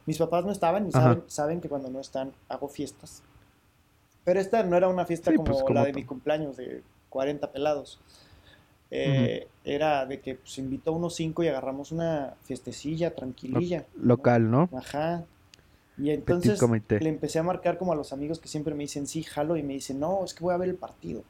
[0.07, 3.23] Mis papás no estaban y saben, saben que cuando no están hago fiestas.
[4.25, 7.53] Pero esta no era una fiesta Sí, como, pues, la de mi cumpleaños de 40
[7.53, 7.99] pelados.
[8.91, 13.85] Eh, Era de que pues invito a unos 5 y agarramos una fiestecilla, tranquililla.
[13.95, 14.69] Local, ¿no?
[14.77, 15.25] Ajá.
[16.01, 16.61] Y entonces
[17.01, 19.63] le empecé a marcar como a los amigos que siempre me dicen, sí, jalo, y
[19.63, 21.23] me dicen, no, es que voy a ver el partido.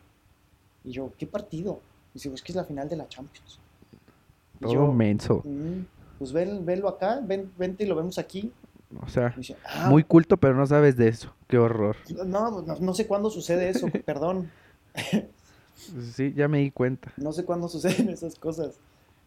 [0.84, 1.80] Y yo, ¿qué partido?
[2.14, 3.58] Y digo, es que es la final de la Champions.
[4.60, 5.42] Y Todo yo, menso.
[5.44, 5.84] "Mm,
[6.18, 8.52] pues ven, venlo acá, ven, vente y lo vemos aquí.
[9.00, 11.32] O sea, dice, "Ah, muy culto, pero no sabes de eso.
[11.48, 11.96] Qué horror.
[12.26, 14.50] no, no, no sé cuándo sucede eso, perdón.
[16.14, 17.12] Sí, ya me di cuenta.
[17.16, 18.78] No sé cuándo suceden esas cosas.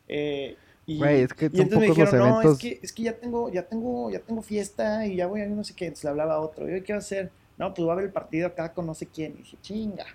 [0.08, 3.04] Eh, y, Güey, es que y son entonces me dijeron, no, es que, es que
[3.04, 5.86] ya tengo, ya tengo, ya tengo fiesta y ya voy a ir no sé qué.
[5.86, 7.32] Entonces le hablaba a otro, y, "Oye, ¿qué va a hacer?
[7.58, 9.34] No, pues va a ver el partido acá con no sé quién.
[9.34, 10.06] Y dije, chinga.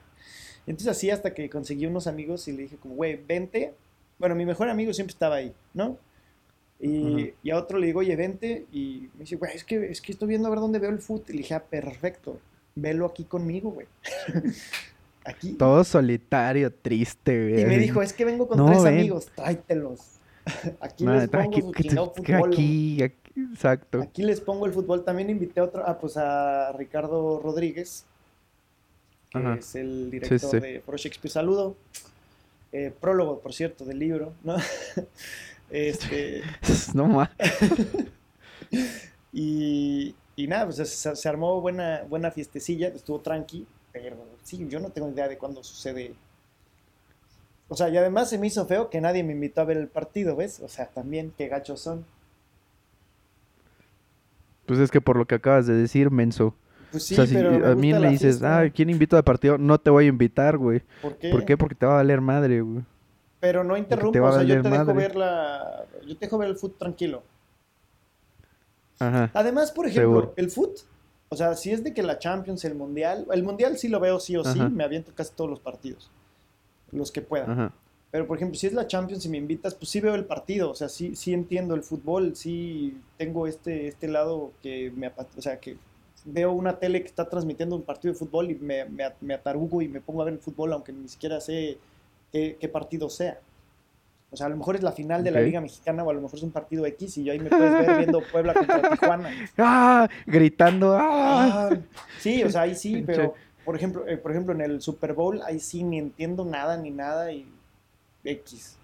[0.67, 3.73] Y entonces así hasta que conseguí unos amigos y le dije como, güey, vente.
[4.19, 5.97] Bueno, mi mejor amigo siempre estaba ahí, ¿no?
[6.81, 7.27] Y, Ujú.
[7.43, 8.67] y a otro le digo, oye, vente.
[8.73, 10.99] Y me dice, güey, es que, es que estoy viendo a ver dónde veo el
[10.99, 11.25] fútbol.
[11.29, 12.39] Y le dije, ah, perfecto.
[12.75, 13.87] Velo aquí conmigo, güey.
[15.25, 15.53] aquí.
[15.55, 17.63] Todo solitario, triste, güey.
[17.63, 18.95] Y me dijo, es que vengo con No, tres ven.
[18.99, 20.18] amigos, tráetelos.
[20.81, 22.53] Aquí les pongo aquí, su chingado fútbol.
[22.53, 24.03] aquí, aquí, exacto.
[24.03, 25.05] Aquí les pongo el fútbol.
[25.05, 28.05] También invité a otro, ah, pues a Ricardo Rodríguez,
[29.31, 29.55] que Ajá.
[29.55, 30.61] es el director sí.
[30.61, 31.33] de Pro Shakespeare.
[31.33, 31.77] Saludo.
[32.73, 34.57] Eh, prólogo, por cierto, del libro, ¿no?
[35.71, 36.43] este,
[36.95, 37.31] No más.
[39.33, 44.81] y, y nada, pues se, se armó buena, buena fiestecilla, estuvo tranqui, pero sí, yo
[44.81, 46.15] no tengo idea de cuándo sucede.
[47.69, 49.89] O sea, y además se me hizo feo que nadie me invitó a ver el
[49.89, 50.61] partido, ¿ves?
[50.61, 52.05] O sea, también qué gachos son.
[54.67, 56.55] Pues es que por lo que acabas de decir, menso.
[56.91, 58.61] Pues sí, o sea, si pero a mí la dices, fiesta.
[58.61, 59.59] ah, ¿quién invito al partido?
[59.59, 60.83] No te voy a invitar, güey.
[61.03, 61.31] ¿Por qué?
[61.31, 61.57] ¿Por qué?
[61.57, 62.83] Porque te va a valer madre, güey.
[63.41, 64.95] Pero no te interrumpo, o sea, yo te dejo madre.
[64.95, 65.85] ver la...
[66.07, 67.23] Yo te dejo ver el fútbol tranquilo.
[68.99, 69.31] Ajá.
[69.35, 70.33] Además, por ejemplo, Seguro.
[70.37, 70.75] el fútbol,
[71.29, 74.19] o sea, si es de que la Champions, el Mundial, el Mundial sí lo veo
[74.19, 74.69] sí o sí, Ajá.
[74.71, 76.11] me aviento casi todos los partidos,
[76.93, 77.51] los que pueda.
[77.51, 77.73] Ajá.
[78.11, 80.71] Pero, por ejemplo, si es la Champions y me invitas, pues sí veo el partido,
[80.71, 85.43] o sea, sí, sí entiendo el fútbol, sí tengo este, este lado que me, o
[85.43, 85.77] sea, que
[86.25, 89.83] veo una tele que está transmitiendo un partido de fútbol y me, me, me atarugo
[89.83, 91.77] y me pongo a ver el fútbol, aunque ni siquiera sé
[92.33, 93.39] qué, qué partido sea.
[94.31, 95.41] O sea, a lo mejor es la final de la.
[95.41, 97.87] Liga Mexicana o a lo mejor es un partido X y yo ahí me puedes
[97.87, 99.31] ver viendo Puebla contra Tijuana.
[99.57, 100.09] ¡Ah!
[100.27, 101.71] Gritando, ¡ah!
[101.71, 101.77] Ah,
[102.19, 103.35] sí, o sea, ahí sí, pero
[103.69, 106.91] por ejemplo, eh, por ejemplo, en el Super Bowl, ahí sí ni entiendo nada ni
[106.91, 107.45] nada y
[108.25, 108.79] X.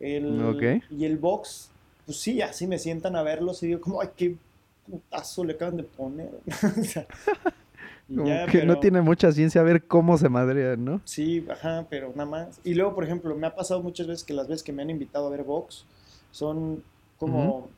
[0.00, 0.82] El.
[0.90, 1.70] Y el box,
[2.04, 4.34] pues sí, así me sientan a verlos y digo, como, ay, qué
[4.88, 6.32] putazo le acaban de poner.
[6.80, 7.06] O sea,
[8.08, 11.00] Como ya, que no tiene mucha ciencia ver cómo se madrean, ¿no?
[11.04, 12.60] Sí, ajá, pero nada más.
[12.64, 14.90] Y luego, por ejemplo, me ha pasado muchas veces que las veces que me han
[14.90, 15.84] invitado a ver box
[16.32, 16.82] son
[17.20, 17.68] como.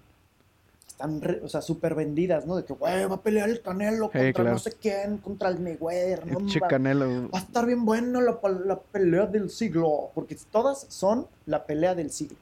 [0.94, 2.54] Están, re- o sea, súper vendidas, ¿no?
[2.54, 4.50] De que, güey, va a pelear el Canelo contra claro.
[4.50, 6.46] no sé quién, contra el Mayweather, ¿no?
[6.46, 7.28] Che Canelo.
[7.30, 10.12] va a estar bien buena la, pelea del siglo.
[10.14, 12.36] Porque todas son la pelea del siglo.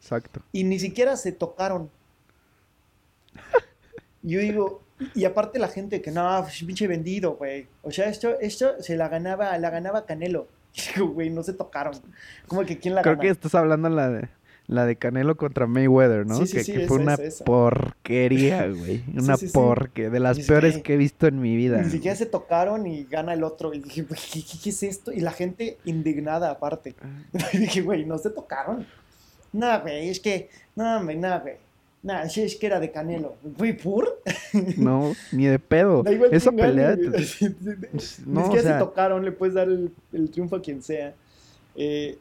[0.00, 0.40] Exacto.
[0.52, 1.90] Y ni siquiera se tocaron.
[4.22, 4.80] Yo digo,
[5.12, 7.66] y aparte la gente que no, pues, pinche vendido, güey.
[7.82, 10.46] O sea, esto, esto se la ganaba, la ganaba Canelo.
[10.94, 11.94] Digo, güey, no se tocaron.
[12.46, 14.28] Como que quién la Creo que estás hablando la de
[14.68, 16.36] la de Canelo contra Mayweather, ¿no?
[16.36, 17.44] Sí, sí, que, sí, que esa, fue una esa, esa.
[17.44, 19.02] porquería, güey.
[19.14, 19.52] Una sí, sí.
[19.52, 20.10] porquería.
[20.10, 21.82] De las peores siquiera- que he visto en mi vida.
[21.82, 23.74] Ni siquiera se tocaron y gana el otro.
[23.74, 25.12] Y dije, güey, ¿qué, qué- es esto?
[25.12, 26.94] Y la gente indignada aparte.
[27.52, 28.86] Y dije, güey, no se tocaron.
[29.52, 31.54] No, güey, es que, no, güey, no, güey.
[32.30, 33.36] Sí, es que era de Canelo.
[33.58, 34.20] Güey, ¿por?
[34.76, 36.02] No, ni de pedo.
[36.32, 36.96] Esa gane, pelea.
[36.96, 37.12] te- Ni
[38.26, 41.14] No, o siquiera sea, se tocaron, le puedes dar el, el triunfo a quien sea.
[41.76, 42.18] Eh,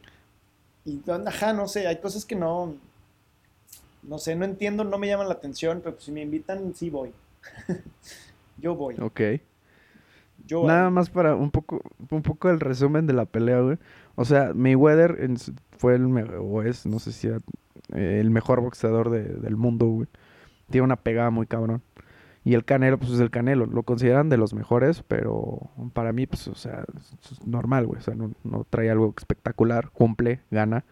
[0.85, 2.75] y, ajá, no sé, hay cosas que no,
[4.03, 6.89] no sé, no entiendo, no me llaman la atención, pero pues, si me invitan, sí
[6.89, 7.11] voy.
[8.57, 8.95] Yo voy.
[8.99, 9.21] ok.
[10.47, 10.93] Yo Nada voy.
[10.93, 13.77] más para un poco, un poco el resumen de la pelea, güey.
[14.15, 15.17] O sea, Mayweather
[15.77, 16.05] fue el
[16.39, 17.37] o es, no sé si era,
[17.93, 20.07] eh, el mejor boxeador de- del mundo, güey.
[20.69, 21.81] Tiene una pegada muy cabrón.
[22.43, 23.65] Y el Canelo, pues es el Canelo.
[23.67, 27.99] Lo consideran de los mejores, pero para mí, pues, o sea, es normal, güey.
[27.99, 30.83] O sea, no, no trae algo espectacular, cumple, gana,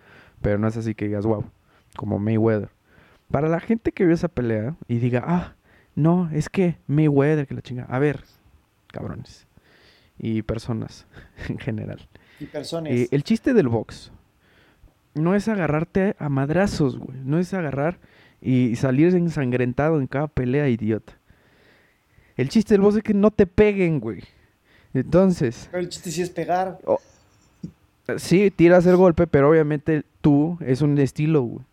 [0.41, 1.45] pero no es así que digas, wow,
[1.95, 2.69] como Mayweather.
[3.31, 5.55] Para la gente que vio esa pelea y diga, ah,
[5.95, 7.85] no, es que Mayweather, que la chinga.
[7.85, 8.23] A ver,
[8.87, 9.47] cabrones.
[10.17, 11.07] Y personas
[11.49, 12.07] en general.
[12.39, 12.93] Y personas.
[12.93, 14.11] Eh, el chiste del box
[15.13, 17.17] no es agarrarte a madrazos, güey.
[17.23, 17.99] No es agarrar
[18.41, 21.18] y salir ensangrentado en cada pelea, idiota.
[22.39, 24.23] El chiste del box es que no te peguen, güey.
[24.93, 26.79] Entonces, Pero el chiste sí es pegar.
[28.15, 31.65] sí, tiras el golpe, pero obviamente tú es un estilo, güey.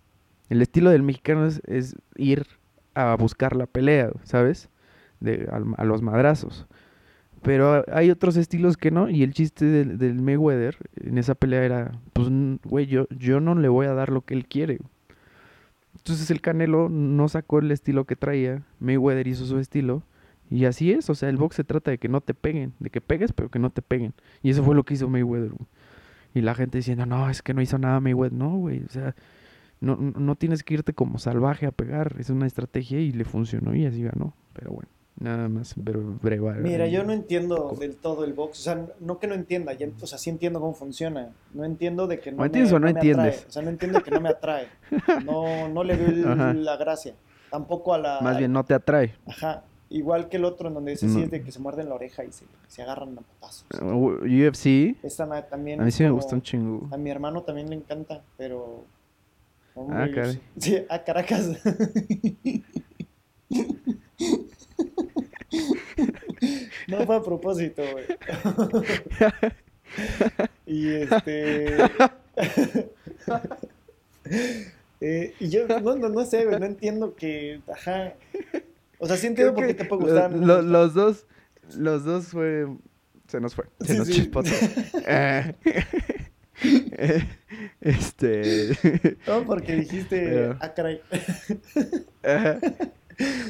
[0.48, 2.48] El estilo del mexicano es, es ir
[2.94, 4.68] a buscar la pelea, ¿sabes?
[5.20, 6.66] De, a, los madrazos.
[7.42, 11.62] Pero hay otros estilos que no, y el chiste del, del Mayweather en esa pelea
[11.64, 12.28] era, pues,
[12.64, 14.80] güey, yo, yo no le voy a dar lo que él quiere.
[15.94, 20.02] Entonces el Canelo no sacó el estilo que traía, Mayweather hizo su estilo,
[20.50, 22.90] y así es, o sea, el box se trata de que no te peguen, de
[22.90, 24.12] que pegues, pero que no te peguen.
[24.42, 25.66] Y eso fue lo que hizo Mayweather, güey.
[26.34, 28.36] Y la gente diciendo, no, es que no hizo nada Mayweather.
[28.36, 29.14] No, güey, o sea,
[29.80, 32.14] no, no no tienes que irte como salvaje a pegar.
[32.18, 34.34] Es una estrategia y le funcionó y así ganó.
[34.52, 34.88] Pero bueno,
[35.18, 36.60] nada más bre- breve.
[36.60, 38.60] Mira, yo no entiendo del todo el box.
[38.60, 41.30] O sea, no que no entienda, ya, o sea, sí entiendo cómo funciona.
[41.54, 43.10] No entiendo de que no ¿O entiendes o no me atrae.
[43.10, 43.46] entiendes?
[43.48, 44.68] O sea, no entiendo que no me atrae.
[45.24, 47.14] No, no le veo la gracia.
[47.50, 48.20] Tampoco a la...
[48.20, 49.14] Más bien no te atrae.
[49.26, 49.62] Ajá.
[49.88, 52.24] Igual que el otro, en donde ese sí es de que se muerden la oreja
[52.24, 53.64] y se, se agarran a patazos.
[53.80, 54.18] Uh,
[54.48, 56.88] UFC, Esta ma- también a mí sí me gusta un chingo.
[56.92, 58.84] A mi hermano también le encanta, pero...
[59.76, 60.32] hombre, Ah, caray.
[60.34, 60.40] sí-
[60.76, 61.50] Sí, a Caracas.
[66.88, 68.04] No fue a propósito, güey.
[70.66, 71.76] Y este...
[75.00, 77.60] Eh, y yo no, no, no sé, güey, no entiendo que...
[77.72, 78.14] Ajá.
[78.98, 80.32] O sea, sí entiendo por qué te puede gustar.
[80.32, 81.26] lo- los dos,
[81.76, 82.66] los dos fue,
[83.28, 84.14] se nos fue, se Sí, nos sí.
[84.14, 84.50] chispotó.
[85.08, 85.54] Eh,
[86.62, 87.26] eh,
[87.80, 90.20] este, No, porque dijiste...
[90.20, 91.00] Pero- Ah, caray.
[92.24, 92.58] Ajá.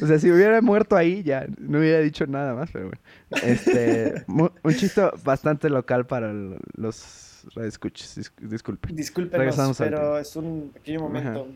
[0.02, 3.00] O sea, si hubiera muerto ahí, ya no hubiera dicho nada más, pero bueno.
[3.42, 6.32] Este, un chiste bastante local para
[6.76, 8.96] los radioescuchas, dis- disculpen.
[8.96, 11.48] Al pero es un pequeño momento.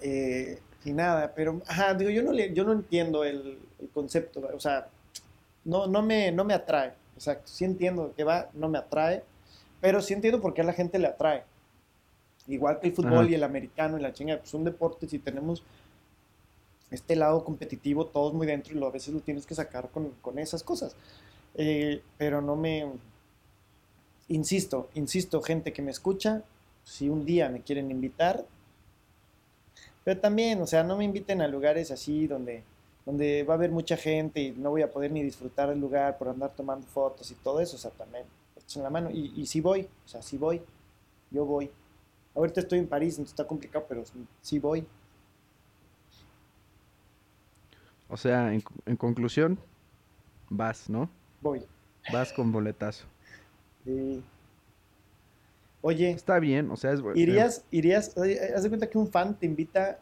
[0.00, 4.48] Eh, y nada, pero, ajá, digo, yo no, le, yo no entiendo el, el concepto,
[4.54, 4.88] o sea,
[5.64, 6.92] no, no, me, no me atrae.
[7.16, 9.22] O sea, sí entiendo que va, no me atrae,
[9.80, 11.44] pero sí entiendo por qué a la gente le atrae.
[12.46, 13.30] Igual que el fútbol Ajá.
[13.30, 15.62] y el americano y la chinga, pues son deportes y tenemos
[16.90, 20.10] este lado competitivo, todos muy dentro y lo, a veces lo tienes que sacar con,
[20.20, 20.96] con esas cosas.
[21.54, 22.86] Eh, pero no me...
[24.28, 26.42] Insisto, insisto, gente que me escucha,
[26.82, 28.44] si un día me quieren invitar,
[30.04, 32.62] pero también, o sea, no me inviten a lugares así donde,
[33.06, 36.18] donde va a haber mucha gente y no voy a poder ni disfrutar el lugar
[36.18, 38.24] por andar tomando fotos y todo eso, o sea, también,
[38.56, 39.10] echen la mano.
[39.10, 40.60] Y, y sí voy, o sea, sí voy,
[41.30, 41.70] yo voy.
[42.34, 44.86] Ahorita estoy en París, entonces está complicado, pero sí- sí voy.
[48.08, 49.58] O sea, en, en conclusión,
[50.50, 51.08] vas, ¿no?
[51.40, 51.62] Voy.
[52.12, 53.06] Vas con boletazo.
[53.84, 54.22] Sí.
[55.86, 57.18] Oye, Está bien, o sea, es bueno.
[57.20, 59.98] irías, irías, oye, haz de cuenta que un fan te invita,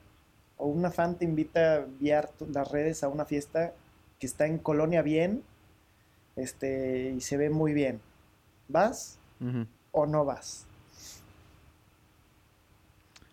[0.56, 3.72] o una fan te invita a enviar las redes a una fiesta
[4.20, 5.42] que está en Colonia Bien,
[6.36, 8.00] este, y se ve muy bien.
[8.68, 9.18] ¿Vas
[9.90, 10.66] o no vas?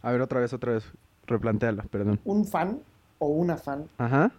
[0.01, 0.85] A ver, otra vez, otra vez.
[1.27, 2.19] Replanteala, perdón.
[2.25, 2.79] Un fan
[3.19, 4.31] o una fan Ajá.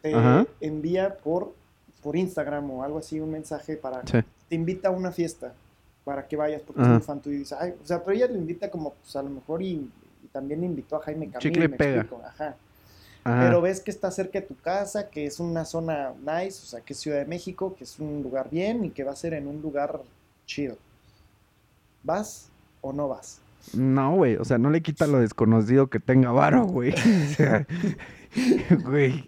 [0.00, 0.46] te Ajá.
[0.60, 1.56] envía por,
[2.04, 4.18] por Instagram o algo así un mensaje para Sí.
[4.48, 5.54] te invita a una fiesta
[6.08, 8.28] para que vayas porque es muy fan tú y dices, ay, o sea, pero ella
[8.28, 9.90] lo invita como pues a lo mejor y,
[10.24, 12.00] y también invitó a Jaime Camil, Chicle y me pega.
[12.00, 12.56] explico, ajá.
[13.24, 13.40] Ajá.
[13.42, 16.80] Pero ves que está cerca de tu casa, que es una zona nice, o sea,
[16.80, 19.34] que es Ciudad de México, que es un lugar bien y que va a ser
[19.34, 20.00] en un lugar
[20.46, 20.78] chido.
[22.04, 22.48] ¿Vas
[22.80, 23.42] o no vas?
[23.74, 26.94] No, güey, o sea, no le quita lo desconocido que tenga varo, güey.
[27.28, 27.66] O sea,
[28.82, 29.26] güey.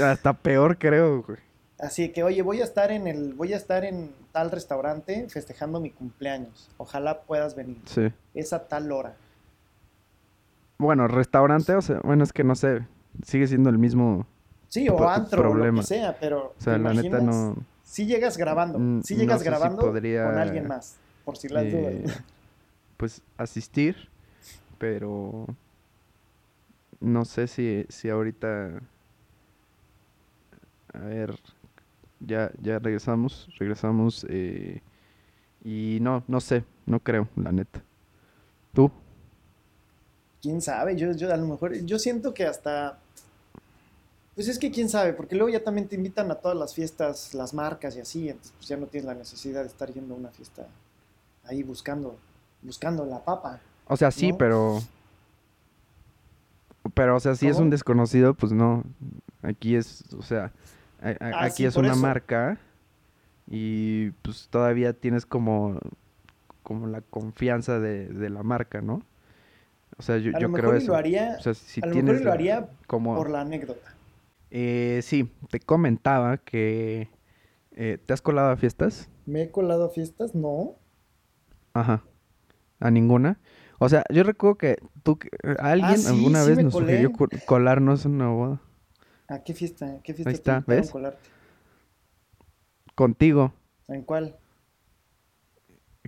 [0.00, 1.38] Hasta peor creo, güey.
[1.78, 5.80] Así que, oye, voy a estar en el, voy a estar en tal restaurante festejando
[5.80, 6.68] mi cumpleaños.
[6.76, 7.78] Ojalá puedas venir.
[7.86, 8.12] Sí.
[8.34, 9.16] Es a tal hora.
[10.76, 12.86] Bueno, restaurante, o sea, bueno, es que no sé,
[13.22, 14.26] sigue siendo el mismo,
[14.68, 15.80] Sí, o antro, o lo problema.
[15.80, 19.20] que sea, pero o sea, ¿te la neta no, Si llegas grabando, Mm, si no
[19.20, 22.22] llegas si grabando podría, con alguien más, por si las eh, dudas.
[22.98, 23.96] pues, asistir,
[24.76, 25.46] pero
[27.00, 28.82] no sé si, si ahorita,
[30.92, 31.38] a ver,
[32.20, 34.82] ya, ya regresamos, regresamos, eh,
[35.64, 37.82] y no, no sé, no creo, la neta.
[38.72, 38.90] ¿Tú?
[40.46, 43.00] quién sabe, yo, yo a lo mejor, yo siento que hasta,
[44.36, 47.34] pues es que quién sabe, porque luego ya también te invitan a todas las fiestas,
[47.34, 50.18] las marcas y así, entonces pues ya no tienes la necesidad de estar yendo a
[50.18, 50.68] una fiesta
[51.44, 52.16] ahí buscando,
[52.62, 53.58] buscando la papa.
[53.88, 54.38] O sea, sí, ¿no?
[54.38, 54.80] pero.
[56.94, 58.84] Pero, o sea, si es un desconocido, pues no.
[59.42, 60.52] Aquí es, o sea,
[61.00, 62.00] a- a- Ah, aquí sí, es una eso.
[62.00, 62.58] marca
[63.48, 65.78] y pues todavía tienes como,
[66.62, 69.02] como la confianza de, de la marca, ¿no?
[69.98, 70.92] O sea, yo, A yo lo creo mejor eso.
[70.92, 73.94] lo haría, O sea, si a lo tienes mejor lo haría como, por la anécdota.
[74.50, 77.08] eh, sí, te comentaba que
[77.72, 79.08] eh, ¿te has colado a fiestas?
[79.26, 80.34] ¿Me he colado a fiestas?
[80.34, 80.76] No.
[81.74, 82.02] Ajá.
[82.80, 83.38] ¿A ninguna?
[83.78, 85.28] O sea, yo recuerdo que tú, que-
[85.58, 86.86] alguien Ah, sí, alguna sí vez nos colé.
[86.86, 88.60] sugirió co- colarnos en una boda.
[89.28, 89.86] ¿A qué fiesta?
[89.86, 90.88] ¿A qué fiesta te está, ¿ves?
[90.88, 91.28] a colarte?
[92.94, 93.52] Contigo,
[93.88, 94.36] ¿En cuál?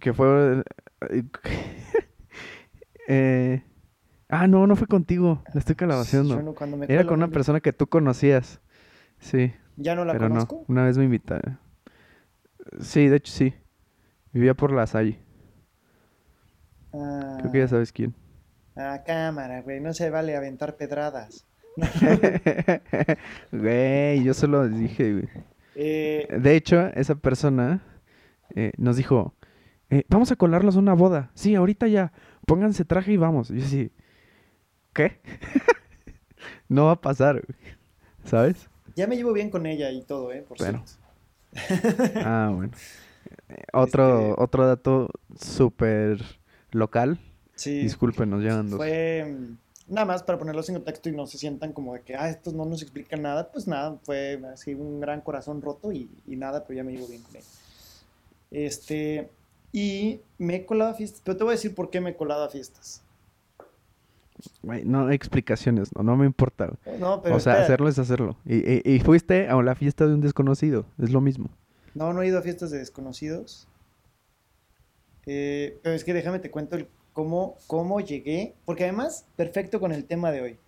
[0.01, 0.63] que fue...
[3.09, 3.63] eh,
[4.29, 5.77] ah, no, no fue contigo, la estoy
[6.77, 8.61] me Era con una persona que tú conocías.
[9.19, 10.57] Sí, ¿Ya no la pero conozco?
[10.57, 11.59] no, una vez me invitaron.
[12.81, 13.55] Sí, de hecho sí.
[14.33, 15.19] Vivía por la Salle.
[17.37, 18.15] Creo que ya Ah, sabes quién.
[18.77, 21.48] ah, cámara, güey, no se vale aventar pedradas.
[23.53, 25.29] Güey, yo solo dije, güey.
[25.75, 27.83] Eh, De hecho, esa persona
[28.55, 29.35] eh, nos dijo,
[29.91, 31.31] eh, vamos a colarnos a una boda.
[31.35, 32.13] Sí, ahorita ya,
[32.47, 33.51] pónganse traje y vamos.
[33.51, 33.91] Y yo sí,
[34.93, 35.21] ¿qué?
[36.69, 37.59] no va a pasar, güey.
[38.25, 38.69] ¿Sabes?
[38.97, 40.45] ya me llevo bien con ella y todo, ¿eh?
[40.47, 40.83] Por Bueno.
[40.85, 42.19] cierto.
[42.25, 42.73] Ah, bueno.
[43.73, 45.09] Otro, Este- otro dato
[45.41, 46.21] súper
[46.73, 47.21] local.
[47.55, 48.77] Sí, Discúlpenos, ya andan dos.
[48.79, 49.57] fue mm,
[49.89, 52.55] nada más para ponerlos en contexto y no se sientan como de que, ah, estos
[52.55, 53.51] no nos explican nada.
[53.51, 57.07] Pues nada, fue así un gran corazón roto y, y nada, pero ya me llevo
[57.09, 57.47] bien con ella.
[58.51, 59.31] Este,
[59.73, 62.17] y me he colado a fiestas, pero te voy a decir por qué me he
[62.17, 63.03] colado a fiestas.
[64.63, 66.71] Güey, no hay explicaciones, no, no me importa.
[66.85, 66.99] güey.
[66.99, 67.65] No, pero o sea, espera.
[67.65, 68.37] hacerlo es hacerlo.
[68.47, 71.49] Y, y- y fuiste a la fiesta de un desconocido, es lo mismo.
[71.95, 73.67] No, no he ido a fiestas de desconocidos.
[75.27, 76.89] Eh, pero es que déjame te cuento el
[77.19, 80.59] cómo, cómo llegué, porque además, perfecto con el tema de hoy,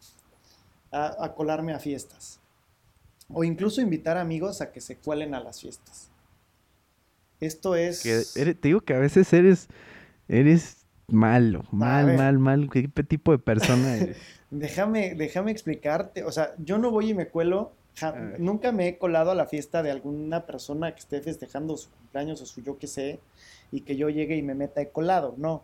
[0.90, 2.40] a, a colarme a fiestas.
[3.32, 6.10] O incluso invitar amigos a que se cuelen a las fiestas.
[7.38, 8.02] Esto es...
[8.02, 9.68] Que eres- te digo que a veces eres,
[10.26, 12.68] eres malo, mal, mal, mal.
[12.68, 14.16] ¿Qué tipo de persona eres?
[14.50, 16.24] Déjame, déjame explicarte.
[16.24, 17.70] O sea, yo no voy y me cuelo.
[17.94, 21.90] ja- nunca me he colado a la fiesta de alguna persona que esté festejando su
[21.90, 23.20] cumpleaños o su yo que sé
[23.70, 25.36] y que yo llegue y me meta he colado.
[25.38, 25.62] No.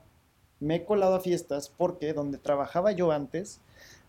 [0.60, 3.60] Me he colado a fiestas porque donde trabajaba yo antes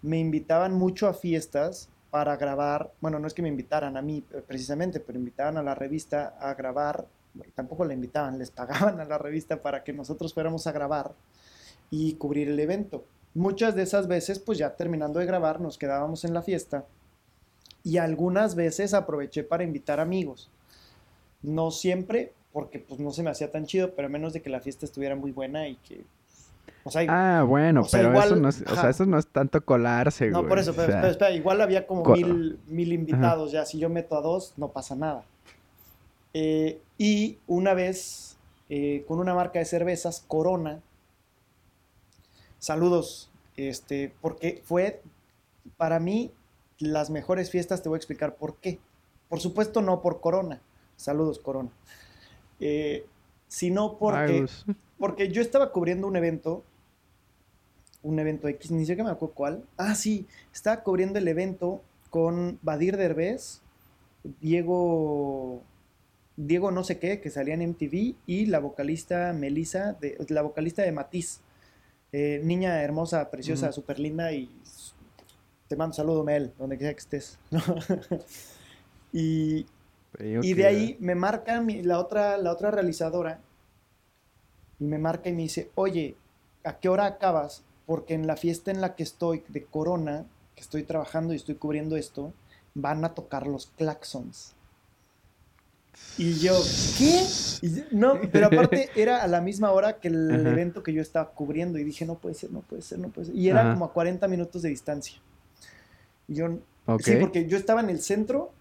[0.02, 2.92] me invitaban mucho a fiestas para grabar.
[3.02, 6.38] Bueno, no es que me invitaran a mí eh, precisamente, pero invitaban a la revista
[6.40, 7.06] a grabar.
[7.54, 11.14] Tampoco la invitaban, les pagaban a la revista para que nosotros fuéramos a grabar
[11.90, 13.06] y cubrir el evento.
[13.34, 16.86] Muchas de esas veces, pues ya terminando de grabar, nos quedábamos en la fiesta
[17.84, 20.50] y algunas veces aproveché para invitar amigos.
[21.44, 24.50] No siempre, porque pues no se me hacía tan chido, pero a menos de que
[24.50, 26.04] la fiesta estuviera muy buena y que...
[26.84, 29.28] O sea, Ah, bueno, O sea, pero eso no es, o sea, eso no es
[29.28, 30.50] tanto colarse, no, güey.
[30.50, 33.66] por eso, o pero, sea, pero espera, igual había como co- mil, mil invitados ya,
[33.66, 35.24] si yo meto a dos, no pasa nada.
[36.34, 38.38] Eh, y una vez
[38.70, 40.82] eh, con una marca de cervezas, Corona.
[42.60, 45.02] Saludos, este, porque fue
[45.78, 46.32] para mí
[46.80, 48.80] las mejores fiestas, te voy a explicar por qué.
[49.30, 50.62] Por supuesto, no por Corona.
[50.96, 51.70] Saludos, Corona.
[52.60, 53.06] Eh,
[53.48, 54.46] sino porque,
[54.98, 56.64] porque yo estaba cubriendo un evento,
[58.04, 59.64] un evento X, ni siquiera me acuerdo cuál.
[59.78, 63.62] Ah, sí, estaba cubriendo el evento con Badir Derbez,
[64.42, 65.62] Diego,
[66.36, 70.82] Diego no sé qué, que salía en MTV, y la vocalista Melissa, de, la vocalista
[70.82, 71.42] de Matiz.
[72.14, 74.50] Eh, niña hermosa, preciosa, súper linda y
[75.68, 77.38] te mando un saludo, Mel, donde quiera que estés.
[79.12, 79.66] y,
[80.20, 83.42] y de ahí me marca la, otra, la otra realizadora
[84.80, 86.16] y me marca y me dice, oye,
[86.64, 87.64] ¿a qué hora acabas?
[87.86, 90.26] Porque en la fiesta en la que estoy de Corona,
[90.56, 92.34] que estoy trabajando y estoy cubriendo esto,
[92.74, 94.54] van a tocar los claxons.
[96.18, 96.54] Y yo,
[96.98, 97.24] ¿qué?
[97.92, 101.78] no, pero aparte era a la misma hora que el evento que yo estaba cubriendo
[101.78, 103.36] y dije, no puede ser, no puede ser, no puede ser.
[103.36, 105.20] Y era como a 40 minutos de distancia.
[106.28, 106.60] Y yo,
[107.00, 108.52] sí, porque yo estaba en el centro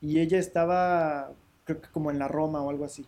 [0.00, 1.32] y ella estaba,
[1.64, 3.06] creo que como en la Roma o algo así.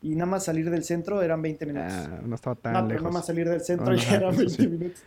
[0.00, 1.92] Y nada más salir del centro eran 20 minutos.
[1.92, 2.88] Ah, no estaba tan no, lejos.
[2.90, 5.02] Pero nada más salir del centro ya eran 20 minutos.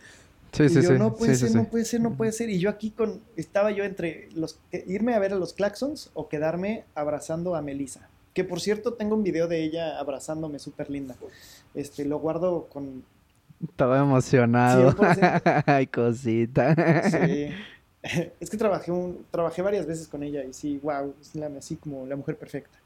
[0.52, 0.98] Sí, y sí, yo, sí.
[0.98, 2.50] No puede ser, no puede ser, no puede ser.
[2.50, 6.28] Y yo aquí con, estaba yo entre los, irme a ver a los Claxons o
[6.28, 8.08] quedarme abrazando a Melissa.
[8.34, 11.16] Que por cierto tengo un video de ella abrazándome súper linda.
[11.74, 13.02] Este, lo guardo con...
[13.62, 14.94] Estaba emocionado.
[15.66, 17.10] Ay, cosita.
[17.10, 17.48] Sí.
[18.40, 21.76] Es que trabajé, un, trabajé varias veces con ella y sí, wow, es la, así
[21.76, 22.76] como la mujer perfecta.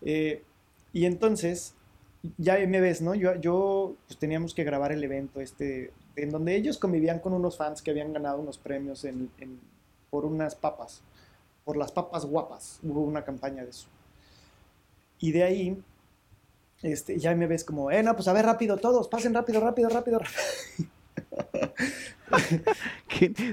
[0.00, 0.42] Eh,
[0.94, 1.74] y entonces,
[2.38, 3.16] ya me ves, ¿no?
[3.16, 7.56] Yo, yo pues, teníamos que grabar el evento este, en donde ellos convivían con unos
[7.56, 9.28] fans que habían ganado unos premios en,
[10.08, 11.02] por unas papas,
[11.64, 13.88] por las papas guapas, hubo una campaña de eso.
[15.18, 15.76] Y de ahí,
[16.82, 19.88] este, ya me ves como, eh, no, pues a ver, rápido, todos, pasen rápido, rápido,
[19.88, 20.20] rápido.
[20.20, 20.38] rápido.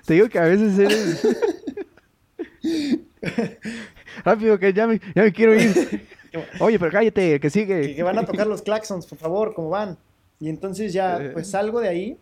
[0.05, 1.27] Te digo que a veces eres.
[4.23, 6.07] Rápido, que ya me, ya me quiero ir.
[6.59, 7.95] Oye, pero cállate, que sigue.
[7.95, 9.97] Que, van a tocar los claxons, por favor, ¿cómo van?
[10.39, 11.29] Y entonces ya, eh.
[11.31, 12.17] pues salgo de ahí.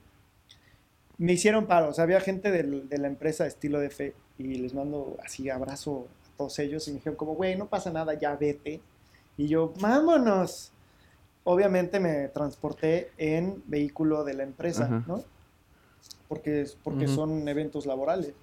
[1.18, 4.74] Me hicieron paro, o sea, había gente de la empresa Estilo de Fe y les
[4.74, 8.36] mando así abrazo a todos ellos y me dijeron como, güey, no pasa nada, ya
[8.38, 8.80] vete.
[9.38, 10.72] Y yo, vámonos.
[11.44, 15.24] Obviamente me transporté en vehículo de la empresa, ¿no?
[16.30, 18.34] porque, porque son eventos laborales.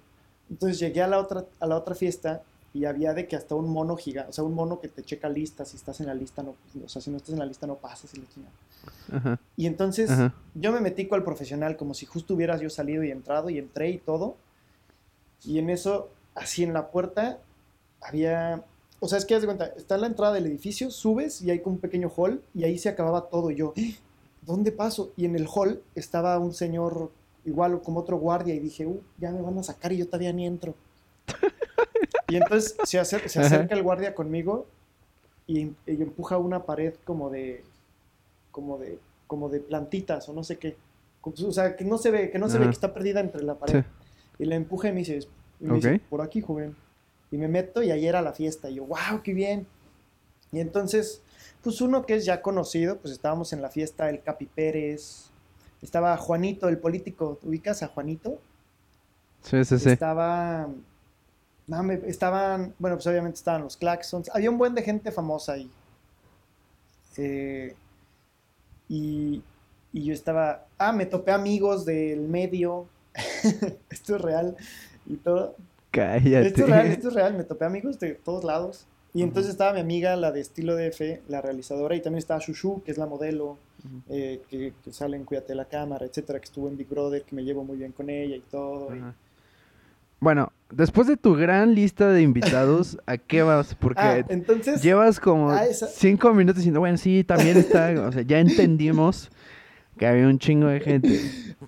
[0.49, 2.43] Entonces llegué a la, otra, a la otra fiesta
[2.77, 5.27] y había de que hasta un mono gigante, o sea, un mono que te checa
[5.29, 6.53] listas, si estás en la lista, no,
[6.85, 8.27] o sea, si no estás en la lista no pasas y le
[9.55, 10.11] Y entonces
[10.53, 13.57] yo me metí con el profesional como si justo hubieras yo salido y entrado y
[13.57, 14.37] entré y todo.
[15.43, 17.39] Y en eso, así en la puerta,
[17.99, 18.63] había,
[18.99, 21.49] o sea, es que haz de cuenta, está en la entrada del edificio, subes y
[21.49, 23.49] hay como un pequeño hall y ahí se acababa todo.
[23.49, 23.81] Y yo, ¡Ah!
[24.45, 25.11] ¿dónde paso?
[25.17, 27.11] Y en el hall estaba un señor
[27.43, 30.31] igual como otro guardia y dije, uh, ya me van a sacar y yo todavía
[30.31, 30.75] ni entro.
[32.27, 34.65] Y entonces se acerca, se acerca el guardia conmigo
[35.47, 37.63] y, empuja una pared como de,
[38.51, 40.75] como de, como de plantitas o no sé qué.
[41.21, 43.55] O sea, que no se ve, que no se ve que está perdida entre la
[43.55, 43.83] pared.
[44.39, 45.27] Y la empuja y me dice,
[46.09, 46.75] por aquí, joven.
[47.31, 48.69] Y me meto y ahí era la fiesta.
[48.69, 49.67] Y yo, wow, qué bien.
[50.51, 51.21] Y entonces,
[51.61, 55.29] pues uno que es ya conocido, pues estábamos en la fiesta, el Capi Pérez,
[55.81, 57.39] estaba Juanito, el político.
[57.43, 58.39] ¿Ubicas a Juanito?
[59.41, 59.89] Sí, sí, sí.
[59.89, 60.69] Estaba.
[62.05, 62.73] Estaban.
[62.79, 64.29] Bueno, pues obviamente estaban los Claxons.
[64.33, 65.69] Había un buen de gente famosa ahí.
[67.17, 67.75] Eh,
[68.89, 69.41] y,
[69.93, 70.65] y yo estaba.
[70.77, 72.87] Ah, me topé amigos del medio.
[73.89, 74.55] esto es real.
[75.05, 75.55] Y todo.
[75.91, 76.47] Cállate.
[76.47, 77.33] Esto es real, esto es real.
[77.35, 78.85] Me topé amigos de todos lados.
[79.13, 82.83] Y entonces estaba mi amiga, la de estilo DF, la realizadora, y también estaba Shushu,
[82.83, 83.57] que es la modelo,
[84.09, 87.43] eh, que, sale en Cuídate la Cámara, etcétera, que estuvo en Big Brother, que me
[87.43, 88.89] llevo muy bien con ella y todo.
[90.19, 93.75] Bueno, después de tu gran lista de invitados, ¿a qué vas?
[93.75, 95.51] Porque ah, entonces, llevas como
[95.93, 99.29] cinco minutos diciendo, bueno, sí, también está, o sea, ya entendimos
[99.97, 101.19] que había un chingo de gente.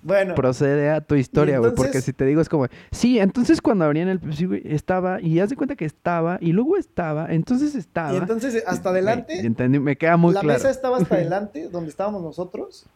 [0.02, 0.34] Bueno.
[0.34, 1.74] Procede a tu historia, güey.
[1.74, 5.40] Porque si te digo es como, sí, entonces cuando abrían el sí, güey, estaba, y
[5.40, 8.14] haz de cuenta que estaba, y luego estaba, entonces estaba.
[8.14, 9.40] Y entonces hasta adelante.
[9.40, 10.58] entendí, me queda muy la claro.
[10.58, 12.86] La mesa estaba hasta adelante, donde estábamos nosotros.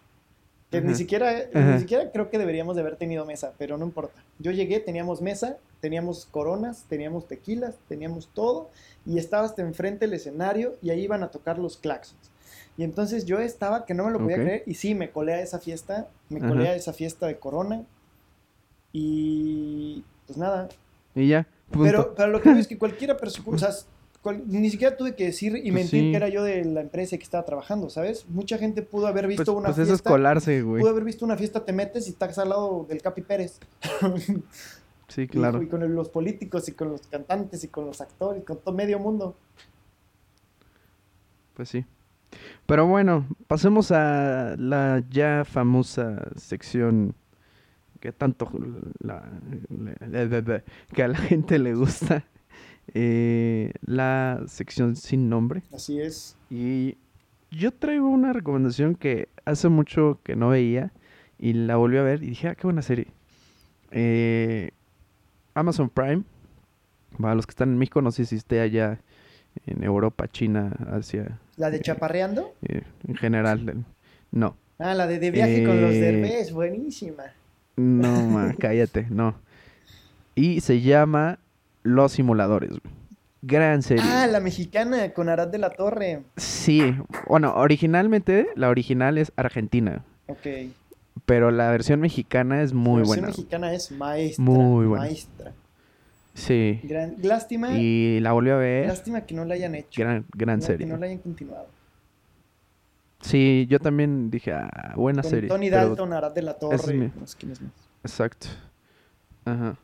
[0.71, 4.21] Que ni siquiera, ni siquiera creo que deberíamos de haber tenido mesa, pero no importa.
[4.41, 8.71] Yo llegué, teníamos mesa, teníamos coronas, teníamos tequilas, teníamos todo,
[9.05, 12.31] y estaba hasta enfrente el escenario, y ahí iban a tocar los claxons.
[12.79, 15.43] Y entonces yo estaba que no me lo podía creer y sí, me colé a
[15.43, 17.85] esa fiesta, me colé a esa fiesta de Corona
[18.93, 20.69] y pues nada.
[21.15, 21.47] Y ya.
[21.71, 23.71] Pero, pero lo que veo es que cualquiera persona, o sea,
[24.23, 26.11] cual- ni siquiera tuve que decir y Pues mentir sí.
[26.13, 28.25] que era yo de la empresa que estaba trabajando, ¿sabes?
[28.29, 30.11] Mucha gente pudo haber visto Pues, una pues eso es fiesta.
[30.11, 30.81] colarse, güey.
[30.81, 33.59] pudo haber visto una fiesta, te metes y estás al lado del Capi Pérez.
[35.15, 35.63] Sí, claro.
[35.63, 38.75] Y, con el- los políticos y con los cantantes y con los actores, con todo
[38.75, 39.37] medio mundo.
[41.55, 41.85] Pues sí.
[42.67, 47.15] Pero bueno, pasemos a la ya famosa sección
[48.01, 48.51] que tanto
[48.99, 49.31] la-
[50.93, 52.25] que a la gente le gusta.
[52.93, 55.63] Eh, la sección sin nombre.
[55.73, 56.37] Así es.
[56.51, 56.99] Y
[57.51, 60.93] yo traigo una recomendación que hace mucho que no veía
[61.39, 63.07] y la volví a ver y dije, ah, qué buena serie.
[63.91, 64.73] Eh,
[65.55, 66.23] Amazon Prime,
[67.21, 68.99] para los que están en México, no sé si esté allá
[69.67, 72.53] en Europa, China, Asia, La de Eh, Chaparreando.
[72.63, 73.85] eh, en general.
[74.33, 77.23] No, Ah, la de De Viaje con los eh, Derbez, buenísima.
[77.77, 79.37] no, ma, cállate, no.
[80.35, 81.39] Y se llama
[81.85, 82.71] Los Simuladores.
[83.43, 84.03] Gran serie.
[84.05, 86.23] Ah, la mexicana con Arad de la Torre.
[86.37, 86.97] Sí,
[87.29, 90.47] bueno, originalmente la original es argentina, Ok.
[91.27, 93.27] Pero la versión mexicana es muy la versión buena.
[93.29, 94.45] mexicana es maestra.
[94.45, 95.05] Muy buena.
[95.05, 95.53] Maestra.
[96.35, 98.89] Sí, Gran- lástima, y la volví a ver.
[98.89, 100.03] lástima que no la hayan hecho.
[100.03, 100.87] Gran, gran no, serie.
[100.87, 101.67] Que no la hayan continuado.
[103.21, 105.49] Sí, yo también dije, ah, buena Con serie.
[105.49, 106.95] Tony Dalton, Arad de la es Torre.
[106.95, 107.71] mi- no sé quién es más.
[108.03, 108.49] Exacto.
[109.45, 109.77] Ajá.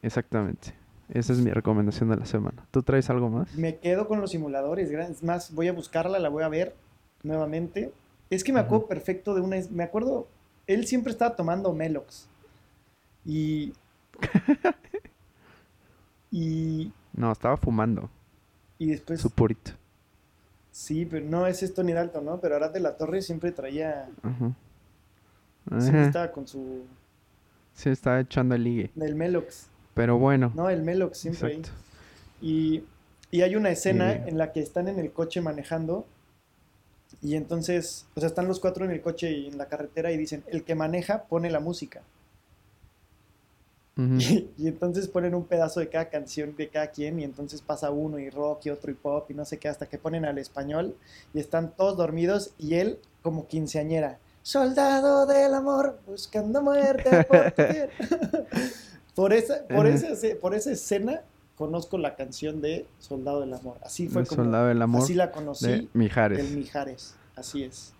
[0.00, 0.74] Exactamente.
[1.10, 2.64] Esa es mi recomendación de la semana.
[2.70, 3.54] ¿Tú traes algo más?
[3.56, 4.90] Me quedo con los simuladores.
[4.90, 6.74] Es más, voy a buscarla, la voy a ver
[7.22, 7.92] nuevamente.
[8.30, 9.56] Es que me acuerdo perfecto de una.
[9.70, 10.28] Me acuerdo,
[10.66, 12.26] él siempre estaba tomando Melox.
[13.24, 13.72] Y.
[16.30, 18.10] y, No, estaba fumando
[18.78, 19.20] y después.
[19.20, 19.72] su purito.
[20.70, 22.40] Sí, pero no, ese es Tony Dalton, ¿no?
[22.40, 24.08] Pero Arad de la Torre siempre traía.
[24.22, 24.52] Ajá.
[25.80, 26.84] Siempre estaba con su.
[27.74, 28.90] Sí, estaba echando el ligue.
[29.00, 29.68] El Melox.
[29.94, 30.52] Pero bueno.
[30.54, 31.56] No, el Melox siempre ahí.
[31.58, 31.78] exacto.
[32.42, 32.84] Y,
[33.30, 36.06] y hay una escena en la que están en el coche manejando
[37.24, 40.18] y entonces, o sea, están los cuatro en el coche y en la carretera y
[40.18, 42.02] dicen, el que maneja pone la música.
[43.96, 47.92] Y, y entonces ponen un pedazo de cada canción de cada quien y entonces pasa
[47.92, 50.36] uno y rock y otro y pop y no sé qué hasta que ponen al
[50.38, 50.96] español
[51.32, 54.18] y están todos dormidos y él como quinceañera.
[54.42, 57.90] Soldado del amor, buscando muerte por tu piel".
[59.14, 60.08] por, esa, por, esa,
[60.40, 61.22] por esa escena
[61.56, 63.78] conozco la canción de Soldado del amor.
[63.82, 66.38] Así fue El como Soldado del Amor así la conocí de Mijares.
[66.38, 67.14] del Mijares.
[67.36, 67.92] Así es.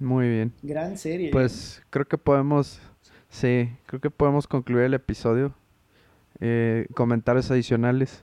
[0.00, 0.52] Muy bien.
[0.62, 1.30] Gran serie.
[1.30, 2.80] Pues creo que podemos,
[3.28, 5.54] sí, creo que podemos concluir el episodio.
[6.40, 8.22] Eh, comentarios adicionales.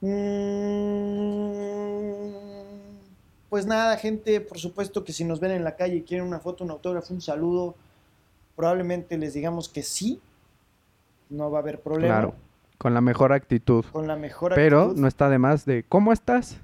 [0.00, 1.52] Mm,
[3.48, 6.40] Pues nada, gente, por supuesto que si nos ven en la calle y quieren una
[6.40, 7.74] foto, un autógrafo, un saludo,
[8.56, 10.20] probablemente les digamos que sí.
[11.28, 12.14] No va a haber problema.
[12.14, 12.34] Claro,
[12.82, 13.84] con la mejor actitud.
[13.92, 15.00] Con la mejor Pero actitud.
[15.00, 16.56] no está de más de ¿cómo estás?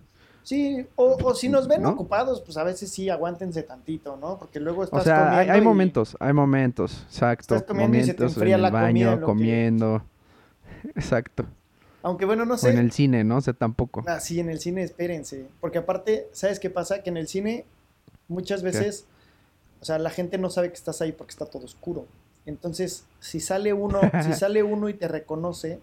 [0.43, 1.91] Sí, o, o si nos ven ¿No?
[1.91, 4.37] ocupados, pues a veces sí, aguántense tantito, ¿no?
[4.39, 7.55] Porque luego O estás sea, hay, comiendo hay y- momentos, hay momentos, exacto.
[7.55, 10.03] Estás comiendo y se te momentos enfría en el la comida baño, que- comiendo.
[10.97, 11.45] Exacto.
[12.03, 12.71] Aunque bueno, no O sé.
[12.71, 13.37] en el cine, ¿no?
[13.37, 14.05] O sea, tampoco.
[14.07, 15.47] Ah, sí, en el cine, espérense.
[15.61, 17.03] Porque aparte, ¿sabes qué pasa?
[17.03, 17.65] Que en el cine
[18.29, 19.07] muchas veces,
[19.81, 22.07] o sea, la gente no sabe que estás ahí porque está todo oscuro.
[22.47, 25.81] Entonces, si sale uno, si sale uno y te reconoce,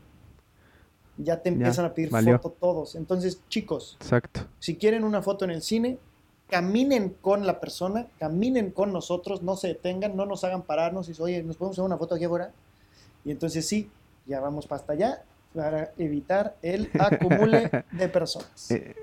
[1.18, 2.40] ya te empiezan a pedir valió.
[2.40, 2.96] foto todos.
[2.96, 4.42] Entonces, chicos, Exacto.
[4.60, 5.98] si quieren una foto en el cine,
[6.50, 11.12] caminen con la persona, caminen con nosotros, no se detengan, no nos hagan pararnos y
[11.12, 12.52] dicen, oye, ¿nos podemos hacer una foto aquí afuera?
[13.24, 13.90] Y entonces sí,
[14.26, 15.24] ya vamos para hasta allá
[15.56, 18.70] para evitar el acumule de personas.
[18.72, 18.94] Eh,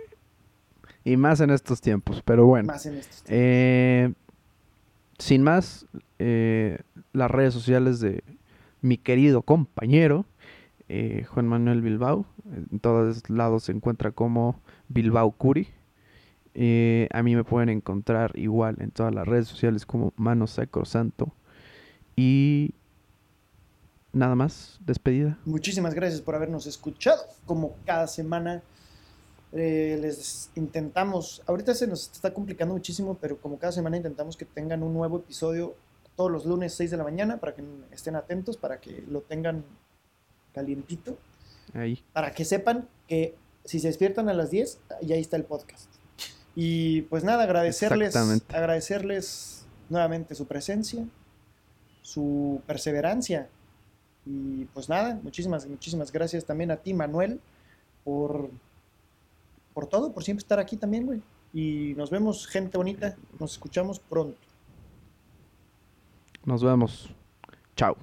[1.05, 2.67] y más en estos tiempos, pero bueno.
[2.67, 3.31] Más en estos tiempos.
[3.31, 4.13] Eh,
[5.19, 5.87] sin más,
[6.19, 6.79] eh,
[7.13, 8.23] las redes sociales de
[8.81, 10.25] mi querido compañero
[10.95, 12.27] eh, Juan Manuel Bilbao.
[12.45, 15.69] En todos lados se encuentra como Bilbao Curi.
[16.53, 21.35] Eh, a mí me pueden encontrar igual en todas las redes sociales como Mano Sacrosanto.
[22.15, 22.75] Y
[24.13, 25.39] nada más, despedida.
[25.47, 27.23] Muchísimas gracias por habernos escuchado.
[27.47, 28.63] Como cada semana
[29.53, 34.45] eh, les intentamos, ahorita se nos está complicando muchísimo, pero como cada semana intentamos que
[34.45, 35.75] tengan un nuevo episodio
[36.17, 39.65] todos los lunes 6 de la mañana para que estén atentos, para que lo tengan
[40.53, 41.19] calientito,
[41.75, 42.03] Ahí.
[42.13, 43.35] para que sepan que
[43.65, 45.89] si se despiertan a las 10, ya ahí está el podcast.
[46.55, 48.15] Y pues nada, agradecerles,
[48.49, 51.07] agradecerles nuevamente su presencia,
[52.03, 53.49] su perseverancia.
[54.27, 57.41] Y pues nada, muchísimas, muchísimas gracias también a ti, Manuel,
[58.05, 58.51] por,
[59.73, 61.23] por todo, por siempre estar aquí también, güey.
[61.55, 63.17] Y nos vemos, gente bonita.
[63.39, 64.39] Nos escuchamos pronto.
[66.45, 67.11] Nos vemos.
[67.77, 67.97] Chao.